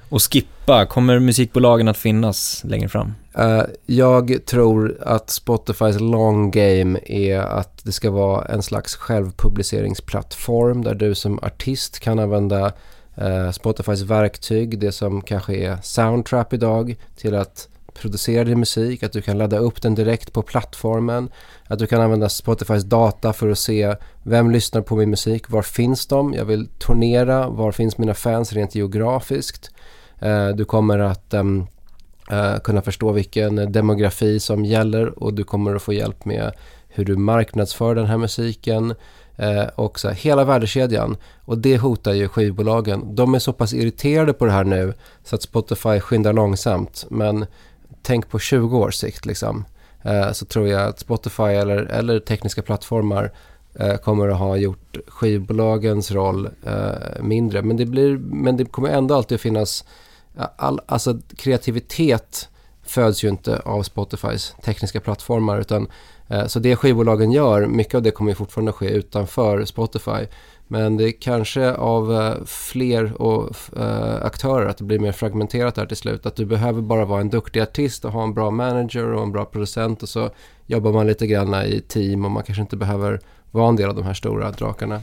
[0.10, 0.86] och skippa?
[0.86, 3.14] Kommer musikbolagen att finnas längre fram?
[3.40, 10.84] Uh, jag tror att Spotifys long game är att det ska vara en slags självpubliceringsplattform
[10.84, 12.72] där du som artist kan använda
[13.22, 19.14] uh, Spotifys verktyg, det som kanske är Soundtrap idag, till att producera din musik, att
[19.14, 21.30] du kan ladda upp den direkt på plattformen,
[21.68, 25.62] att du kan använda Spotifys data för att se vem lyssnar på min musik, var
[25.62, 29.72] finns de, jag vill turnera, var finns mina fans rent geografiskt.
[30.20, 31.68] Eh, du kommer att um,
[32.32, 36.52] uh, kunna förstå vilken demografi som gäller och du kommer att få hjälp med
[36.88, 38.94] hur du marknadsför den här musiken
[39.40, 41.18] uh, och så här, hela värdekedjan.
[41.46, 43.16] Och det hotar ju skivbolagen.
[43.16, 47.06] De är så pass irriterade på det här nu så att Spotify skyndar långsamt.
[47.10, 47.46] Men
[48.02, 49.66] tänk på 20 års sikt liksom.
[50.02, 53.32] eh, så tror jag att Spotify eller, eller tekniska plattformar
[53.76, 57.62] eh, kommer att ha gjort skivbolagens roll eh, mindre.
[57.62, 59.86] Men det, blir, men det kommer ändå alltid att finnas
[60.38, 62.50] eh, all, alltså kreativitet
[62.84, 65.88] föds ju inte av Spotifys tekniska plattformar utan
[66.28, 70.28] eh, så det skivbolagen gör, mycket av det kommer fortfarande ske utanför Spotify.
[70.72, 75.76] Men det är kanske av eh, fler och, eh, aktörer att det blir mer fragmenterat
[75.76, 76.26] där till slut.
[76.26, 79.32] Att du behöver bara vara en duktig artist och ha en bra manager och en
[79.32, 80.30] bra producent och så
[80.66, 83.20] jobbar man lite grann i team och man kanske inte behöver
[83.52, 85.02] vara en del av de här stora drakarna.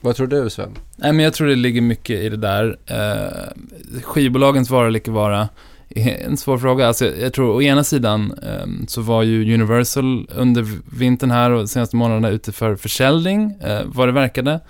[0.00, 0.70] Vad tror du Sven?
[0.96, 2.78] Nej, men jag tror det ligger mycket i det där.
[2.86, 5.48] Eh, skivbolagens vara eller icke vara
[5.88, 6.86] är en svår fråga.
[6.86, 10.66] Alltså, jag, jag tror å ena sidan eh, så var ju Universal under
[10.98, 14.60] vintern här och senaste månaderna ute för försäljning, eh, vad det verkade.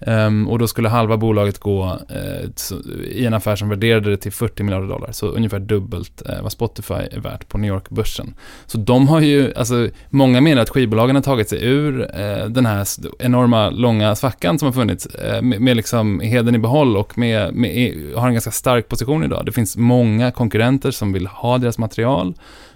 [0.00, 2.70] Um, och då skulle halva bolaget gå uh,
[3.04, 5.12] i en affär som värderade det till 40 miljarder dollar.
[5.12, 8.34] Så ungefär dubbelt uh, vad Spotify är värt på New York-börsen.
[8.66, 12.66] Så de har ju, alltså många menar att skivbolagen har tagit sig ur uh, den
[12.66, 12.86] här
[13.18, 15.08] enorma långa svackan som har funnits
[15.42, 19.42] med, med liksom heden i behåll och med, med, har en ganska stark position idag.
[19.46, 22.34] Det finns många konkurrenter som vill ha deras material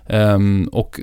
[0.08, 1.00] um, och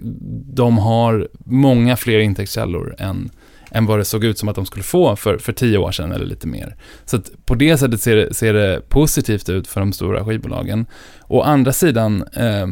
[0.53, 3.29] de har många fler intäktskällor än
[3.71, 6.11] än vad det såg ut som att de skulle få för, för tio år sedan
[6.11, 6.75] eller lite mer.
[7.05, 10.85] Så att på det sättet ser det, ser det positivt ut för de stora skivbolagen.
[11.27, 12.67] Å andra sidan eh,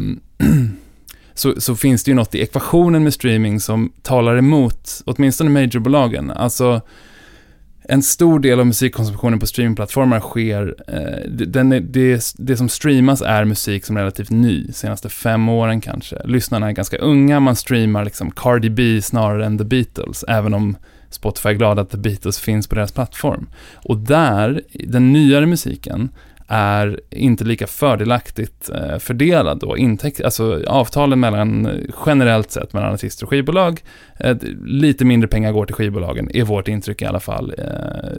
[1.33, 6.31] så, så, finns det ju något i ekvationen med streaming som talar emot åtminstone majorbolagen.
[6.31, 6.81] Alltså
[7.87, 13.21] en stor del av musikkonsumtionen på streamingplattformar sker, eh, den är, det, det som streamas
[13.21, 16.21] är musik som är relativt ny, senaste fem åren kanske.
[16.25, 20.77] Lyssnarna är ganska unga, man streamar liksom Cardi B snarare än The Beatles, även om
[21.09, 23.47] Spotify är glada att The Beatles finns på deras plattform.
[23.75, 26.09] Och där, den nyare musiken,
[26.47, 29.77] är inte lika fördelaktigt eh, fördelad då.
[29.77, 31.71] Intäkt, alltså avtalen mellan, eh,
[32.05, 33.83] generellt sett mellan artister och skivbolag,
[34.19, 37.53] eh, lite mindre pengar går till skivbolagen, är vårt intryck i alla fall.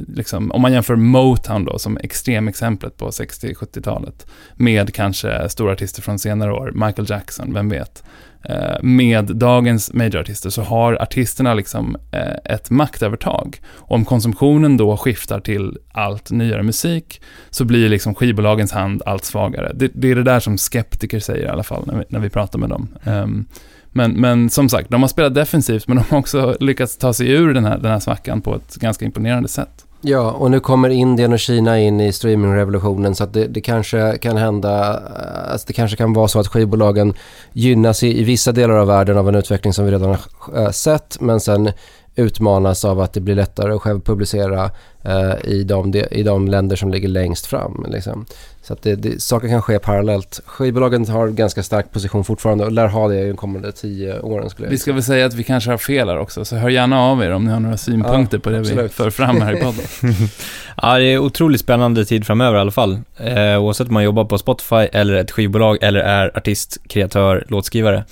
[0.09, 6.18] Liksom, om man jämför Motown då, som extremexemplet på 60-70-talet, med kanske stora artister från
[6.18, 8.05] senare år, Michael Jackson, vem vet.
[8.49, 13.61] Eh, med dagens majorartister så har artisterna liksom eh, ett maktövertag.
[13.67, 17.21] Och om konsumtionen då skiftar till allt nyare musik
[17.51, 19.73] så blir liksom skivbolagens hand allt svagare.
[19.75, 22.31] Det, det är det där som skeptiker säger i alla fall när vi, när vi
[22.31, 22.89] pratar med dem.
[23.05, 23.47] Um,
[23.93, 27.31] men, men som sagt, de har spelat defensivt men de har också lyckats ta sig
[27.31, 29.86] ur den här, den här svackan på ett ganska imponerande sätt.
[30.01, 34.19] Ja, och nu kommer Indien och Kina in i streamingrevolutionen så att det, det, kanske
[34.19, 37.15] kan hända, eh, alltså det kanske kan vara så att skivbolagen
[37.53, 40.71] gynnas i, i vissa delar av världen av en utveckling som vi redan har eh,
[40.71, 41.73] sett men sen
[42.17, 44.71] utmanas av att det blir lättare att själv publicera
[45.03, 47.87] eh, i, de, i de länder som ligger längst fram.
[47.89, 48.27] Liksom.
[48.62, 50.41] Så att det, det, saker kan ske parallellt.
[50.47, 54.51] Skivbolagen har ganska stark position fortfarande och lär ha det i de kommande tio åren.
[54.51, 56.69] Skulle jag vi ska väl säga att vi kanske har fel här också, så hör
[56.69, 58.85] gärna av er om ni har några synpunkter ja, på det absolut.
[58.85, 59.85] vi för fram här i podden.
[60.83, 62.99] ja, det är otroligt spännande tid framöver i alla fall.
[63.17, 68.05] Eh, oavsett om man jobbar på Spotify eller ett skivbolag eller är artist, kreatör, låtskrivare.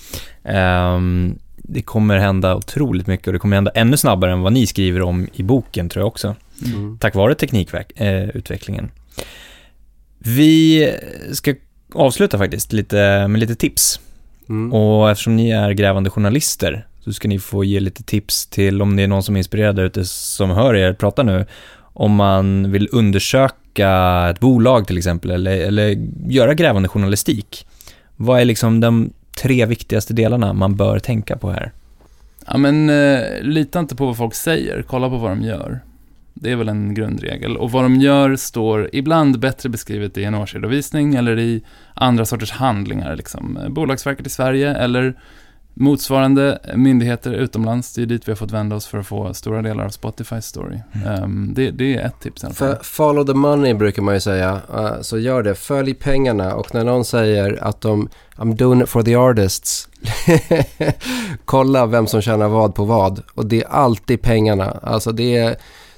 [0.43, 0.99] Eh,
[1.67, 5.01] det kommer hända otroligt mycket och det kommer hända ännu snabbare än vad ni skriver
[5.01, 6.35] om i boken tror jag också.
[6.65, 6.97] Mm.
[6.97, 8.85] Tack vare teknikutvecklingen.
[8.85, 9.23] Eh,
[10.17, 10.89] vi
[11.33, 11.55] ska
[11.93, 13.99] avsluta faktiskt lite, med lite tips.
[14.49, 14.73] Mm.
[14.73, 18.95] Och eftersom ni är grävande journalister så ska ni få ge lite tips till om
[18.95, 21.45] det är någon som är inspirerad ute som hör er prata nu
[21.95, 27.67] om man vill undersöka ett bolag till exempel eller, eller göra grävande journalistik.
[28.15, 31.71] Vad är liksom de tre viktigaste delarna man bör tänka på här?
[32.47, 35.79] Ja, men eh, lita inte på vad folk säger, kolla på vad de gör.
[36.33, 37.57] Det är väl en grundregel.
[37.57, 41.63] Och vad de gör står ibland bättre beskrivet i en årsredovisning eller i
[41.93, 43.15] andra sorters handlingar.
[43.15, 43.57] Liksom.
[43.57, 45.13] Eh, bolagsverket i Sverige eller
[45.77, 47.93] motsvarande myndigheter utomlands.
[47.93, 50.45] Det är dit vi har fått vända oss för att få stora delar av Spotifys
[50.45, 50.79] story.
[50.93, 51.23] Mm.
[51.23, 52.75] Um, det, det, är ett tips i alla fall.
[52.81, 54.61] Follow the money brukar man ju säga.
[54.75, 55.55] Uh, så gör det.
[55.55, 56.55] Följ pengarna.
[56.55, 59.89] Och när någon säger att de I'm doing it for the artists.
[61.45, 63.21] Kolla vem som tjänar vad på vad.
[63.33, 64.79] Och det är alltid pengarna.
[64.83, 65.55] Alltså det är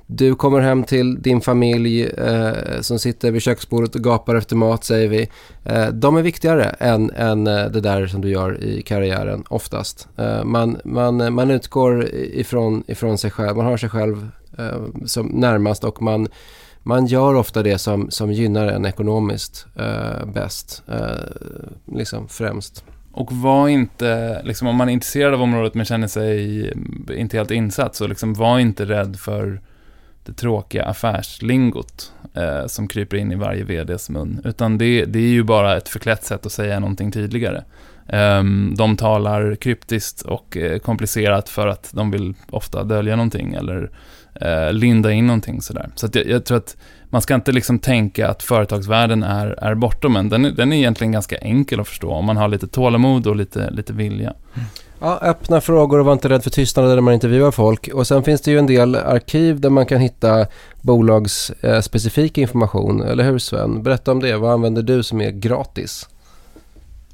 [0.07, 4.83] du kommer hem till din familj eh, som sitter vid köksbordet och gapar efter mat
[4.83, 5.29] säger vi.
[5.63, 10.07] Eh, de är viktigare än, än eh, det där som du gör i karriären oftast.
[10.17, 15.27] Eh, man, man, man utgår ifrån, ifrån sig själv, man har sig själv eh, som
[15.27, 16.27] närmast och man,
[16.83, 22.83] man gör ofta det som, som gynnar en ekonomiskt eh, bäst, eh, liksom främst.
[23.11, 26.73] Och var inte, liksom, om man är intresserad av området men känner sig
[27.15, 29.61] inte helt insatt, så liksom, var inte rädd för
[30.27, 34.41] det tråkiga affärslingot eh, som kryper in i varje VDs mun.
[34.45, 37.63] Utan det, det är ju bara ett förklätt sätt att säga någonting tydligare.
[38.07, 38.43] Eh,
[38.77, 43.91] de talar kryptiskt och eh, komplicerat för att de vill ofta dölja någonting eller
[44.41, 45.89] eh, linda in någonting sådär.
[45.95, 46.77] Så jag, jag, tror att
[47.09, 50.29] man ska inte liksom tänka att företagsvärlden är, är bortom en.
[50.29, 53.69] Den, den är egentligen ganska enkel att förstå om man har lite tålamod och lite,
[53.69, 54.33] lite vilja.
[54.53, 54.67] Mm.
[54.99, 57.87] Ja, öppna frågor och var inte rädd för tystnader när man intervjuar folk.
[57.93, 60.47] Och sen finns det ju en del arkiv där man kan hitta
[60.81, 63.01] bolagsspecifik eh, information.
[63.01, 63.83] Eller hur Sven?
[63.83, 64.37] Berätta om det.
[64.37, 66.09] Vad använder du som är gratis?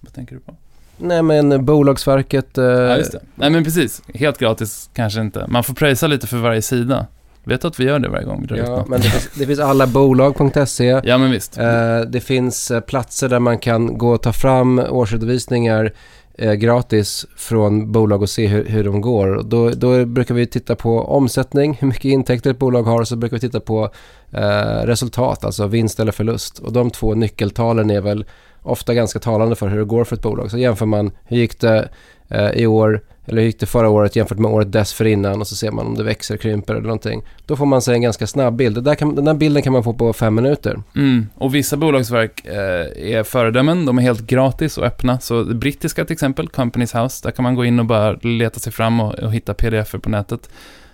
[0.01, 0.55] Vad tänker du på?
[0.97, 2.57] Nej men Bolagsverket...
[2.57, 2.63] Eh...
[2.63, 3.19] Ja, just det.
[3.35, 4.01] Nej men precis.
[4.13, 5.45] Helt gratis kanske inte.
[5.47, 7.07] Man får pröjsa lite för varje sida.
[7.43, 9.29] Vet du att vi gör det varje gång vi drar Ja, ut men det finns,
[9.35, 10.85] det finns allabolag.se.
[11.03, 11.57] Ja, men visst.
[11.57, 15.93] Eh, det finns eh, platser där man kan gå och ta fram årsredovisningar
[16.37, 19.43] eh, gratis från bolag och se hur, hur de går.
[19.43, 23.15] Då, då brukar vi titta på omsättning, hur mycket intäkter ett bolag har, och så
[23.15, 23.89] brukar vi titta på
[24.31, 26.59] eh, resultat, alltså vinst eller förlust.
[26.59, 28.25] Och de två nyckeltalen är väl
[28.63, 30.51] ofta ganska talande för hur det går för ett bolag.
[30.51, 31.89] Så jämför man, hur gick det
[32.29, 35.55] eh, i år eller hur gick det förra året jämfört med året dessförinnan och så
[35.55, 37.23] ser man om det växer, krymper eller någonting.
[37.45, 38.83] Då får man sig en ganska snabb bild.
[38.83, 40.81] Där kan, den där bilden kan man få på fem minuter.
[40.95, 41.27] Mm.
[41.35, 45.19] Och vissa bolagsverk eh, är föredömen, de är helt gratis och öppna.
[45.19, 48.59] Så det brittiska till exempel, Companies House, där kan man gå in och bara leta
[48.59, 50.49] sig fram och, och hitta pdf på nätet.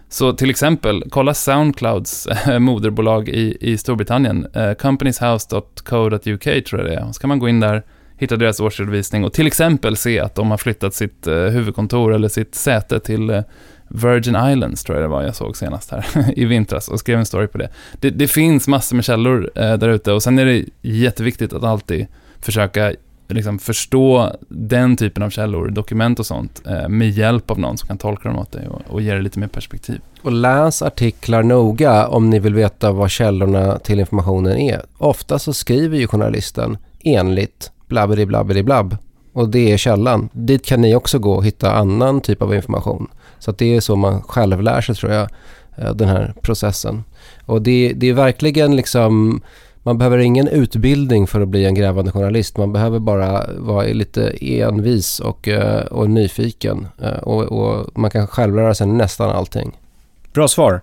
[0.10, 6.86] Så till exempel, kolla Soundclouds eh, moderbolag i, i Storbritannien, eh, äh, companieshouse.co.uk tror jag
[6.86, 7.12] det är.
[7.12, 7.84] Så kan man gå in där,
[8.18, 12.28] hitta deras årsredovisning och till exempel se att de har flyttat sitt eh, huvudkontor eller
[12.28, 13.41] sitt säte till eh,
[13.88, 16.05] Virgin Islands, tror jag det var jag såg senast här
[16.39, 17.70] i vintras och skrev en story på det.
[17.99, 21.64] Det, det finns massor med källor eh, där ute och sen är det jätteviktigt att
[21.64, 22.07] alltid
[22.41, 22.93] försöka
[23.34, 27.88] liksom förstå den typen av källor, dokument och sånt, eh, med hjälp av någon som
[27.88, 30.02] kan tolka dem åt dig och, och ge dig lite mer perspektiv.
[30.22, 34.82] Och läs artiklar noga om ni vill veta vad källorna till informationen är.
[34.98, 38.98] Ofta så skriver ju journalisten enligt blabberi blabberi blabb.
[39.34, 40.30] Och det är källan.
[40.32, 43.08] Dit kan ni också gå och hitta annan typ av information.
[43.40, 45.30] Så att det är så man själv lär sig tror jag,
[45.78, 47.04] eh, den här processen.
[47.46, 49.42] Och det, det är verkligen liksom,
[49.84, 52.58] man behöver ingen utbildning för att bli en grävande journalist.
[52.58, 56.88] Man behöver bara vara lite envis och, eh, och nyfiken.
[57.02, 59.72] Eh, och, och man kan själv lära sig nästan allting.
[60.34, 60.82] Bra svar.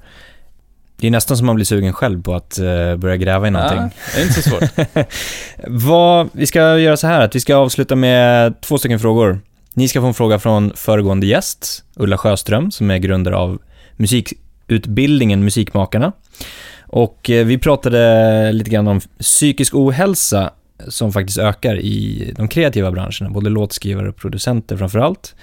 [0.97, 3.79] Det är nästan som man blir sugen själv på att uh, börja gräva i någonting.
[3.79, 4.63] Ja, det är inte så svårt.
[5.67, 9.41] Vad, vi ska göra så här att vi ska avsluta med två stycken frågor.
[9.75, 13.59] Ni ska få en fråga från föregående gäst, Ulla Sjöström, som är grundare av
[13.97, 16.13] musikutbildningen Musikmakarna.
[16.87, 20.51] Och eh, vi pratade lite grann om psykisk ohälsa
[20.89, 25.35] som faktiskt ökar i de kreativa branscherna, både låtskrivare och producenter framför allt.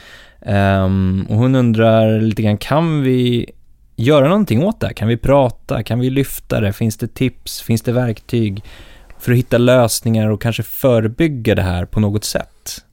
[0.41, 3.49] Ehm, och hon undrar lite grann, kan vi
[3.95, 4.93] göra någonting åt det här?
[4.93, 5.83] Kan vi prata?
[5.83, 6.73] Kan vi lyfta det?
[6.73, 7.61] Finns det tips?
[7.61, 8.63] Finns det verktyg
[9.19, 12.83] för att hitta lösningar och kanske förebygga det här på något sätt?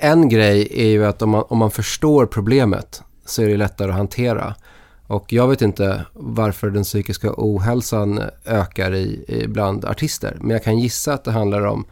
[0.00, 3.90] En grej är ju att om man, om man förstår problemet så är det lättare
[3.90, 4.54] att hantera.
[5.08, 10.36] Och jag vet inte varför den psykiska ohälsan ökar i, i bland artister.
[10.40, 11.84] Men jag kan gissa att det handlar om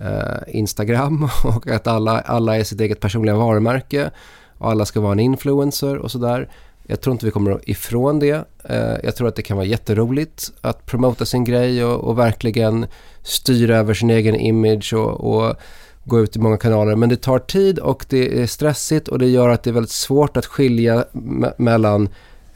[0.00, 4.10] eh, Instagram och att alla, alla är sitt eget personliga varumärke
[4.58, 6.48] och alla ska vara en influencer och sådär.
[6.86, 8.44] Jag tror inte vi kommer ifrån det.
[8.64, 12.86] Eh, jag tror att det kan vara jätteroligt att promota sin grej och, och verkligen
[13.22, 15.56] styra över sin egen image och, och,
[16.04, 16.96] gå ut i många kanaler.
[16.96, 19.90] Men det tar tid och det är stressigt och det gör att det är väldigt
[19.90, 22.08] svårt att skilja me mellan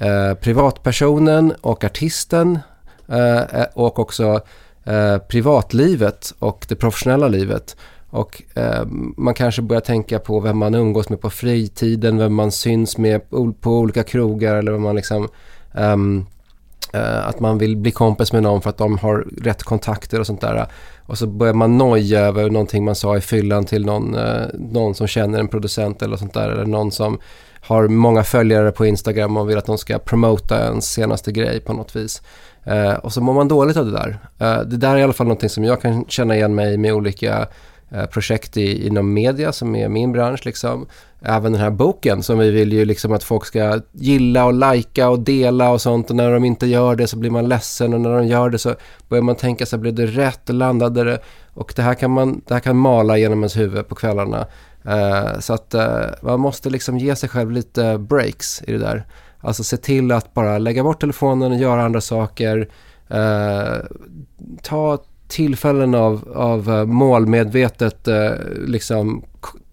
[0.02, 2.58] eh, privatpersonen och artisten.
[3.08, 4.40] Eh, eh, och också
[4.84, 7.76] eh, privatlivet och det professionella livet.
[8.10, 8.84] Och eh,
[9.16, 13.30] man kanske börjar tänka på vem man umgås med på fritiden, vem man syns med
[13.60, 15.28] på olika krogar eller vem man liksom
[15.72, 16.26] um,
[17.24, 20.40] att man vill bli kompis med någon för att de har rätt kontakter och sånt
[20.40, 20.66] där.
[21.06, 24.94] Och så börjar man noja över någonting man sa i fyllan till någon, eh, någon
[24.94, 26.48] som känner en producent eller sånt där.
[26.48, 27.18] Eller någon som
[27.62, 31.72] har många följare på Instagram och vill att de ska promota ens senaste grej på
[31.72, 32.22] något vis.
[32.64, 34.18] Eh, och så mår man dåligt av det där.
[34.38, 36.92] Eh, det där är i alla fall någonting som jag kan känna igen mig med
[36.92, 37.48] olika
[37.94, 40.46] Eh, projekt i, inom media som är min bransch.
[40.46, 40.86] Liksom.
[41.22, 45.08] Även den här boken som vi vill ju liksom att folk ska gilla och lajka
[45.08, 46.10] och dela och sånt.
[46.10, 48.58] Och när de inte gör det så blir man ledsen och när de gör det
[48.58, 48.74] så
[49.08, 51.18] börjar man tänka sig, blev det rätt och landade det?
[51.54, 54.46] Och det här kan, man, det här kan mala genom ens huvud på kvällarna.
[54.86, 59.06] Uh, så att uh, man måste liksom ge sig själv lite breaks i det där.
[59.40, 62.68] Alltså se till att bara lägga bort telefonen och göra andra saker.
[63.10, 63.84] Uh,
[64.62, 68.08] ta tillfällen av, av målmedvetet
[68.66, 69.24] liksom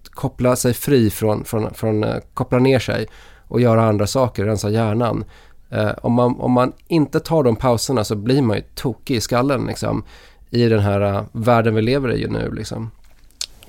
[0.03, 3.07] koppla sig fri från, från, från koppla ner sig
[3.47, 5.23] och göra andra saker, rensa hjärnan.
[5.69, 9.21] Eh, om, man, om man inte tar de pauserna så blir man ju tokig i
[9.21, 10.03] skallen liksom,
[10.49, 12.51] i den här uh, världen vi lever i nu.
[12.51, 12.91] Liksom.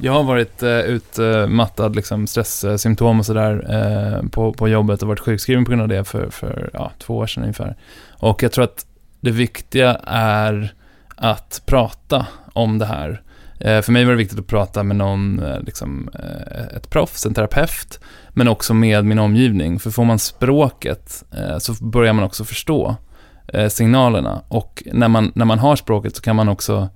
[0.02, 5.20] Jag har varit eh, utmattad, liksom, stresssymptom och sådär eh, på, på jobbet och varit
[5.20, 7.76] sjukskriven på grund av det för, för ja, två år sedan ungefär.
[8.10, 8.86] Och jag tror att
[9.20, 10.74] det viktiga är
[11.16, 13.22] att prata om det här.
[13.60, 17.26] Eh, för mig var det viktigt att prata med någon, eh, liksom, eh, ett proffs,
[17.26, 19.78] en terapeut, men också med min omgivning.
[19.78, 22.96] För får man språket eh, så börjar man också förstå
[23.48, 24.42] eh, signalerna.
[24.48, 26.88] Och när man, när man har språket så kan man också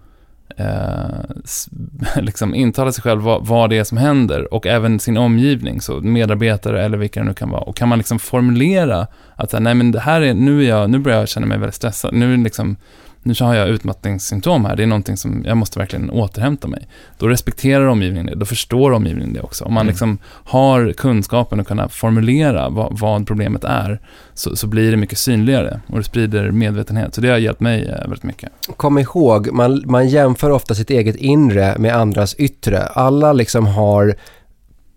[0.57, 5.80] eh, liksom intala sig själv vad, vad, det är som händer och även sin omgivning,
[5.80, 7.62] så medarbetare eller vilka det nu kan vara.
[7.62, 10.98] Och kan man liksom formulera att nej men det här är, nu, är jag, nu
[10.98, 12.76] börjar jag känna mig väldigt stressad, nu är det liksom
[13.25, 16.89] nu har jag utmattningssymptom här, det är någonting som jag måste verkligen återhämta mig.
[17.18, 19.64] Då respekterar omgivningen det, då förstår omgivningen det också.
[19.64, 19.91] Om man mm.
[19.91, 24.01] liksom har kunskapen att kunna formulera vad, vad problemet är,
[24.35, 27.14] så, så, blir det mycket synligare och det sprider medvetenhet.
[27.14, 28.51] Så det har hjälpt mig eh, väldigt mycket.
[28.77, 32.83] Kom ihåg, man, man jämför ofta sitt eget inre med andras yttre.
[32.83, 34.14] Alla liksom har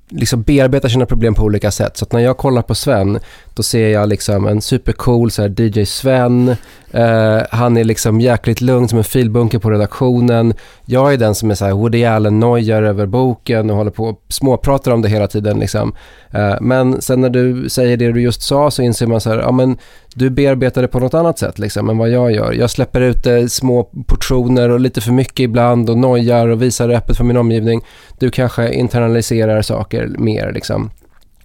[0.09, 1.97] liksom bearbetar sina problem på olika sätt.
[1.97, 3.19] Så att när jag kollar på Sven,
[3.53, 6.55] då ser jag liksom en supercool så här, DJ Sven.
[6.95, 10.53] Uh, han är liksom jäkligt lugn som en filbunke på redaktionen.
[10.85, 14.23] Jag är den som är så här Woody Allen-nojar över boken och håller på och
[14.29, 15.59] småpratar om det hela tiden.
[15.59, 15.95] Liksom.
[16.35, 19.37] Uh, men sen när du säger det du just sa så inser man så här,
[19.37, 19.77] ja men
[20.17, 22.53] du bearbetar det på något annat sätt liksom, än vad jag gör.
[22.53, 26.61] Jag släpper ut det i små portioner och lite för mycket ibland och nojar och
[26.61, 27.81] visar det öppet för min omgivning.
[28.19, 30.91] Du kanske internaliserar saker mer liksom.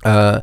[0.06, 0.36] Uh,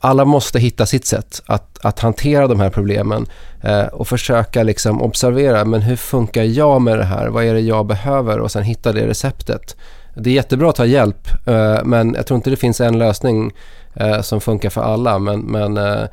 [0.00, 3.26] alla måste hitta sitt sätt att, att hantera de här problemen
[3.62, 7.28] eh, och försöka liksom observera, men hur funkar jag med det här?
[7.28, 8.38] Vad är det jag behöver?
[8.38, 9.76] Och sen hitta det receptet.
[10.14, 13.52] Det är jättebra att ta hjälp, eh, men jag tror inte det finns en lösning
[13.94, 15.18] eh, som funkar för alla.
[15.18, 16.04] Men, men eh,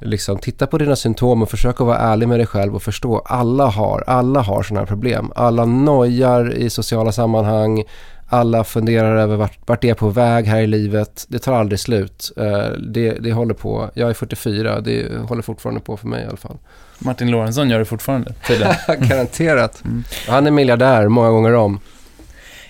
[0.00, 3.18] liksom, titta på dina symptom och försök att vara ärlig med dig själv och förstå.
[3.18, 5.32] Alla har, alla har sådana här problem.
[5.36, 7.84] Alla nojar i sociala sammanhang
[8.28, 11.26] alla funderar över vart, vart det är på väg här i livet.
[11.28, 12.32] Det tar aldrig slut.
[12.40, 13.90] Uh, det, det håller på.
[13.94, 16.56] Jag är 44, det håller fortfarande på för mig i alla fall.
[16.98, 18.34] Martin Lorentzon gör det fortfarande,
[18.98, 19.84] Garanterat.
[19.84, 20.04] Mm.
[20.28, 21.80] Han är miljardär många gånger om.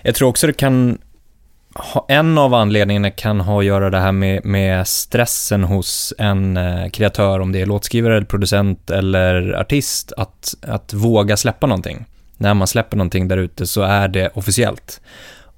[0.02, 0.98] Jag tror också det kan
[2.08, 6.88] en av anledningarna kan ha att göra det här med, med stressen hos en eh,
[6.88, 12.04] kreatör, om det är låtskrivare, eller producent eller artist, att, att våga släppa någonting.
[12.36, 15.00] När man släpper någonting där ute så är det officiellt.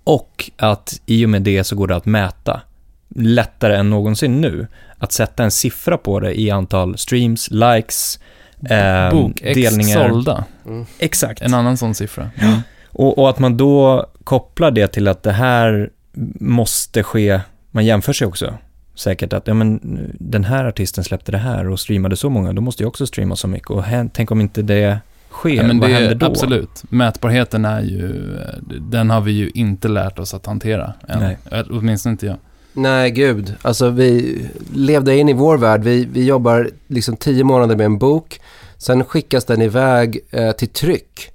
[0.04, 2.60] Och att i och med det så går det att mäta,
[3.14, 4.66] lättare än någonsin nu,
[4.98, 8.20] att sätta en siffra på det i antal streams, likes,
[8.70, 10.08] eh, Bok, delningar.
[10.08, 10.44] sålda.
[10.66, 10.86] Mm.
[10.98, 11.42] Exakt.
[11.42, 12.30] En annan sån siffra.
[12.36, 12.58] Mm.
[12.86, 15.90] Och, och, att man då kopplar det till att det här
[16.40, 17.40] måste ske,
[17.70, 18.54] man jämför sig också
[18.94, 19.80] säkert att ja, men,
[20.18, 23.36] den här artisten släppte det här och streamade så många, då måste jag också streama
[23.36, 23.70] så mycket.
[23.70, 25.00] Och tänk om inte det
[25.30, 26.26] sker, ja, men vad det, händer då?
[26.26, 26.82] Absolut.
[26.88, 28.36] Mätbarheten är ju,
[28.80, 31.20] den har vi ju inte lärt oss att hantera än.
[31.20, 31.64] Nej.
[31.70, 32.36] Åtminstone inte jag.
[32.72, 33.54] Nej, gud.
[33.62, 34.40] Alltså vi
[34.74, 35.82] levde in i vår värld.
[35.82, 38.40] Vi, vi jobbar liksom tio månader med en bok.
[38.78, 41.30] Sen skickas den iväg eh, till tryck.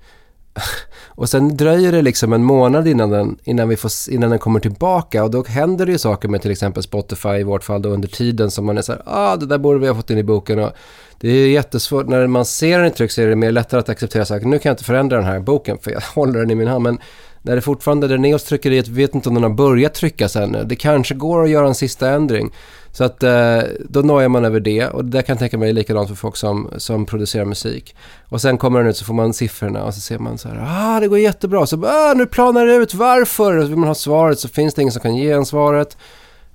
[1.15, 4.59] Och sen dröjer det liksom en månad innan den, innan, vi får, innan den kommer
[4.59, 7.89] tillbaka och då händer det ju saker med till exempel Spotify i vårt fall då
[7.89, 10.17] under tiden som man är så här, ah det där borde vi ha fått in
[10.17, 10.71] i boken och
[11.19, 13.89] det är jättesvårt, när man ser den i tryck så är det mer lättare att
[13.89, 14.45] acceptera saker.
[14.45, 16.83] Nu kan jag inte förändra den här boken för jag håller den i min hand.
[16.83, 16.97] Men
[17.41, 20.35] när det fortfarande, är nere hos tryckeriet, vi vet inte om den har börjat tryckas
[20.35, 20.63] ännu.
[20.63, 22.51] Det kanske går att göra en sista ändring.
[22.93, 23.59] Så att eh,
[23.89, 26.35] då nojar man över det och det kan jag tänka mig är likadant för folk
[26.35, 27.95] som, som producerar musik.
[28.29, 30.65] Och sen kommer den ut så får man siffrorna och så ser man så här,
[30.67, 31.65] ah det går jättebra.
[31.65, 33.57] Så ah, nu planar det ut, varför?
[33.57, 35.97] Och så vill man ha svaret så finns det ingen som kan ge en svaret.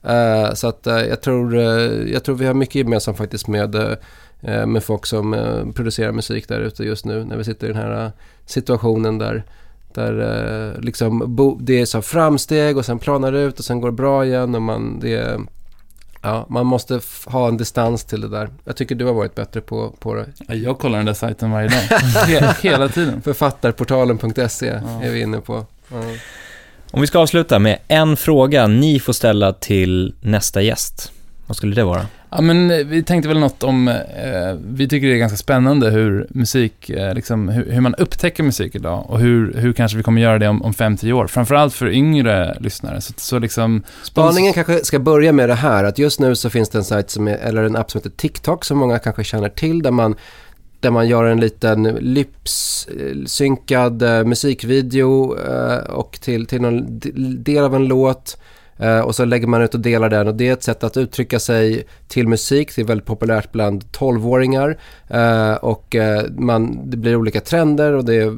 [0.04, 3.96] Uh, så att uh, jag, tror, uh, jag tror vi har mycket gemensamt faktiskt med,
[4.66, 5.36] med folk som
[5.74, 8.12] producerar musik där ute just nu när vi sitter i den här
[8.46, 9.44] situationen där
[9.94, 13.96] där liksom det är så framsteg och sen planar det ut och sen går det
[13.96, 15.40] bra igen och man, det,
[16.28, 18.48] Ja, man måste ha en distans till det där.
[18.64, 20.54] Jag tycker du har varit bättre på, på det.
[20.54, 22.54] Jag kollar den där sajten varje dag.
[22.62, 23.22] Hela tiden.
[23.22, 25.02] Författarportalen.se ja.
[25.02, 25.66] är vi inne på.
[25.88, 26.02] Ja.
[26.90, 31.12] Om vi ska avsluta med en fråga ni får ställa till nästa gäst.
[31.48, 32.06] Vad skulle det vara?
[32.30, 33.94] Ja, men eh, vi tänkte väl något om, eh,
[34.64, 38.74] vi tycker det är ganska spännande hur musik, eh, liksom, hur, hur, man upptäcker musik
[38.74, 41.26] idag och hur, hur kanske vi kommer göra det om, om 5-10 år.
[41.26, 43.00] Framförallt för yngre lyssnare.
[43.00, 44.54] Så, så liksom, Spaningen de...
[44.54, 47.28] kanske ska börja med det här, att just nu så finns det en sajt som
[47.28, 50.14] är, eller en app som heter TikTok som många kanske känner till, där man
[50.80, 57.00] där man gör en liten lypssynkad eh, musikvideo eh, och till, till någon
[57.42, 58.38] del av en låt
[58.78, 60.96] Eh, och så lägger man ut och delar den och det är ett sätt att
[60.96, 62.76] uttrycka sig till musik.
[62.76, 64.78] Det är väldigt populärt bland 12-åringar
[65.08, 68.32] eh, och eh, man, det blir olika trender och det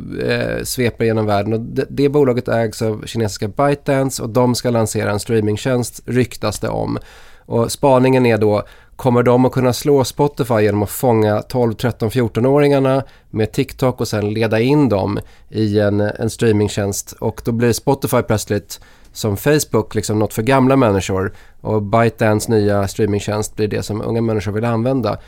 [0.64, 1.52] sveper genom världen.
[1.52, 6.60] Och det, det bolaget ägs av kinesiska ByteDance och de ska lansera en streamingtjänst ryktas
[6.60, 6.98] det om.
[7.46, 8.62] Och spaningen är då,
[8.96, 14.08] kommer de att kunna slå Spotify genom att fånga 12, 13, 14-åringarna med TikTok och
[14.08, 15.18] sen leda in dem
[15.48, 18.80] i en, en streamingtjänst och då blir Spotify plötsligt
[19.12, 24.20] som Facebook liksom något för gamla människor och ByteDance nya streamingtjänst blir det som unga
[24.20, 25.18] människor vill använda.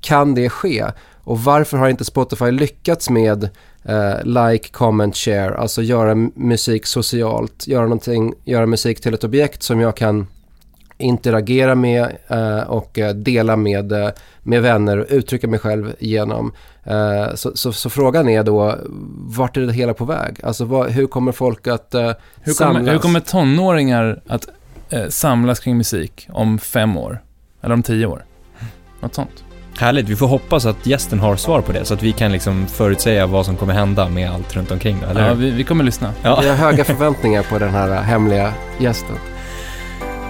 [0.00, 0.84] Kan det ske?
[1.24, 3.48] Och varför har inte Spotify lyckats med
[3.84, 9.62] eh, like, comment, share, alltså göra musik socialt, göra, någonting, göra musik till ett objekt
[9.62, 10.26] som jag kan
[10.98, 14.10] interagera med eh, och eh, dela med, eh,
[14.42, 16.52] med vänner och uttrycka mig själv genom.
[16.88, 18.78] Eh, så, så, så, frågan är då,
[19.16, 20.40] vart är det hela på väg?
[20.42, 22.94] Alltså vad, hur kommer folk att eh, hur kommer, samlas?
[22.94, 24.48] Hur kommer tonåringar att
[24.90, 27.22] eh, samlas kring musik om fem år?
[27.62, 28.24] Eller om tio år?
[29.00, 29.44] Något sånt.
[29.78, 32.66] Härligt, vi får hoppas att gästen har svar på det så att vi kan liksom
[32.66, 34.98] förutsäga vad som kommer hända med allt runt omkring.
[35.10, 35.28] Eller?
[35.28, 36.12] Ja, vi, vi kommer lyssna.
[36.22, 36.40] Ja.
[36.40, 39.16] Vi har höga förväntningar på den här hemliga gästen.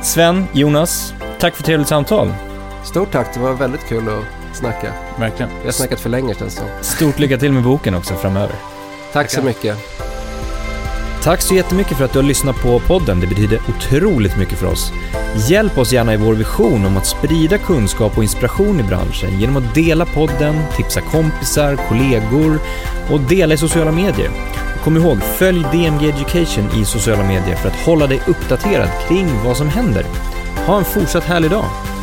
[0.02, 2.35] Sven, Jonas, tack för trevligt samtal.
[2.85, 4.92] Stort tack, det var väldigt kul att snacka.
[5.18, 5.50] Verkligen.
[5.60, 8.54] Vi har snackat för länge känns det Stort lycka till med boken också framöver.
[9.12, 9.78] Tack så mycket.
[11.22, 13.20] Tack så jättemycket för att du har lyssnat på podden.
[13.20, 14.92] Det betyder otroligt mycket för oss.
[15.48, 19.56] Hjälp oss gärna i vår vision om att sprida kunskap och inspiration i branschen genom
[19.56, 22.58] att dela podden, tipsa kompisar, kollegor
[23.10, 24.30] och dela i sociala medier.
[24.84, 29.56] Kom ihåg, följ DMG Education i sociala medier för att hålla dig uppdaterad kring vad
[29.56, 30.04] som händer.
[30.66, 31.97] Ha en fortsatt härlig dag!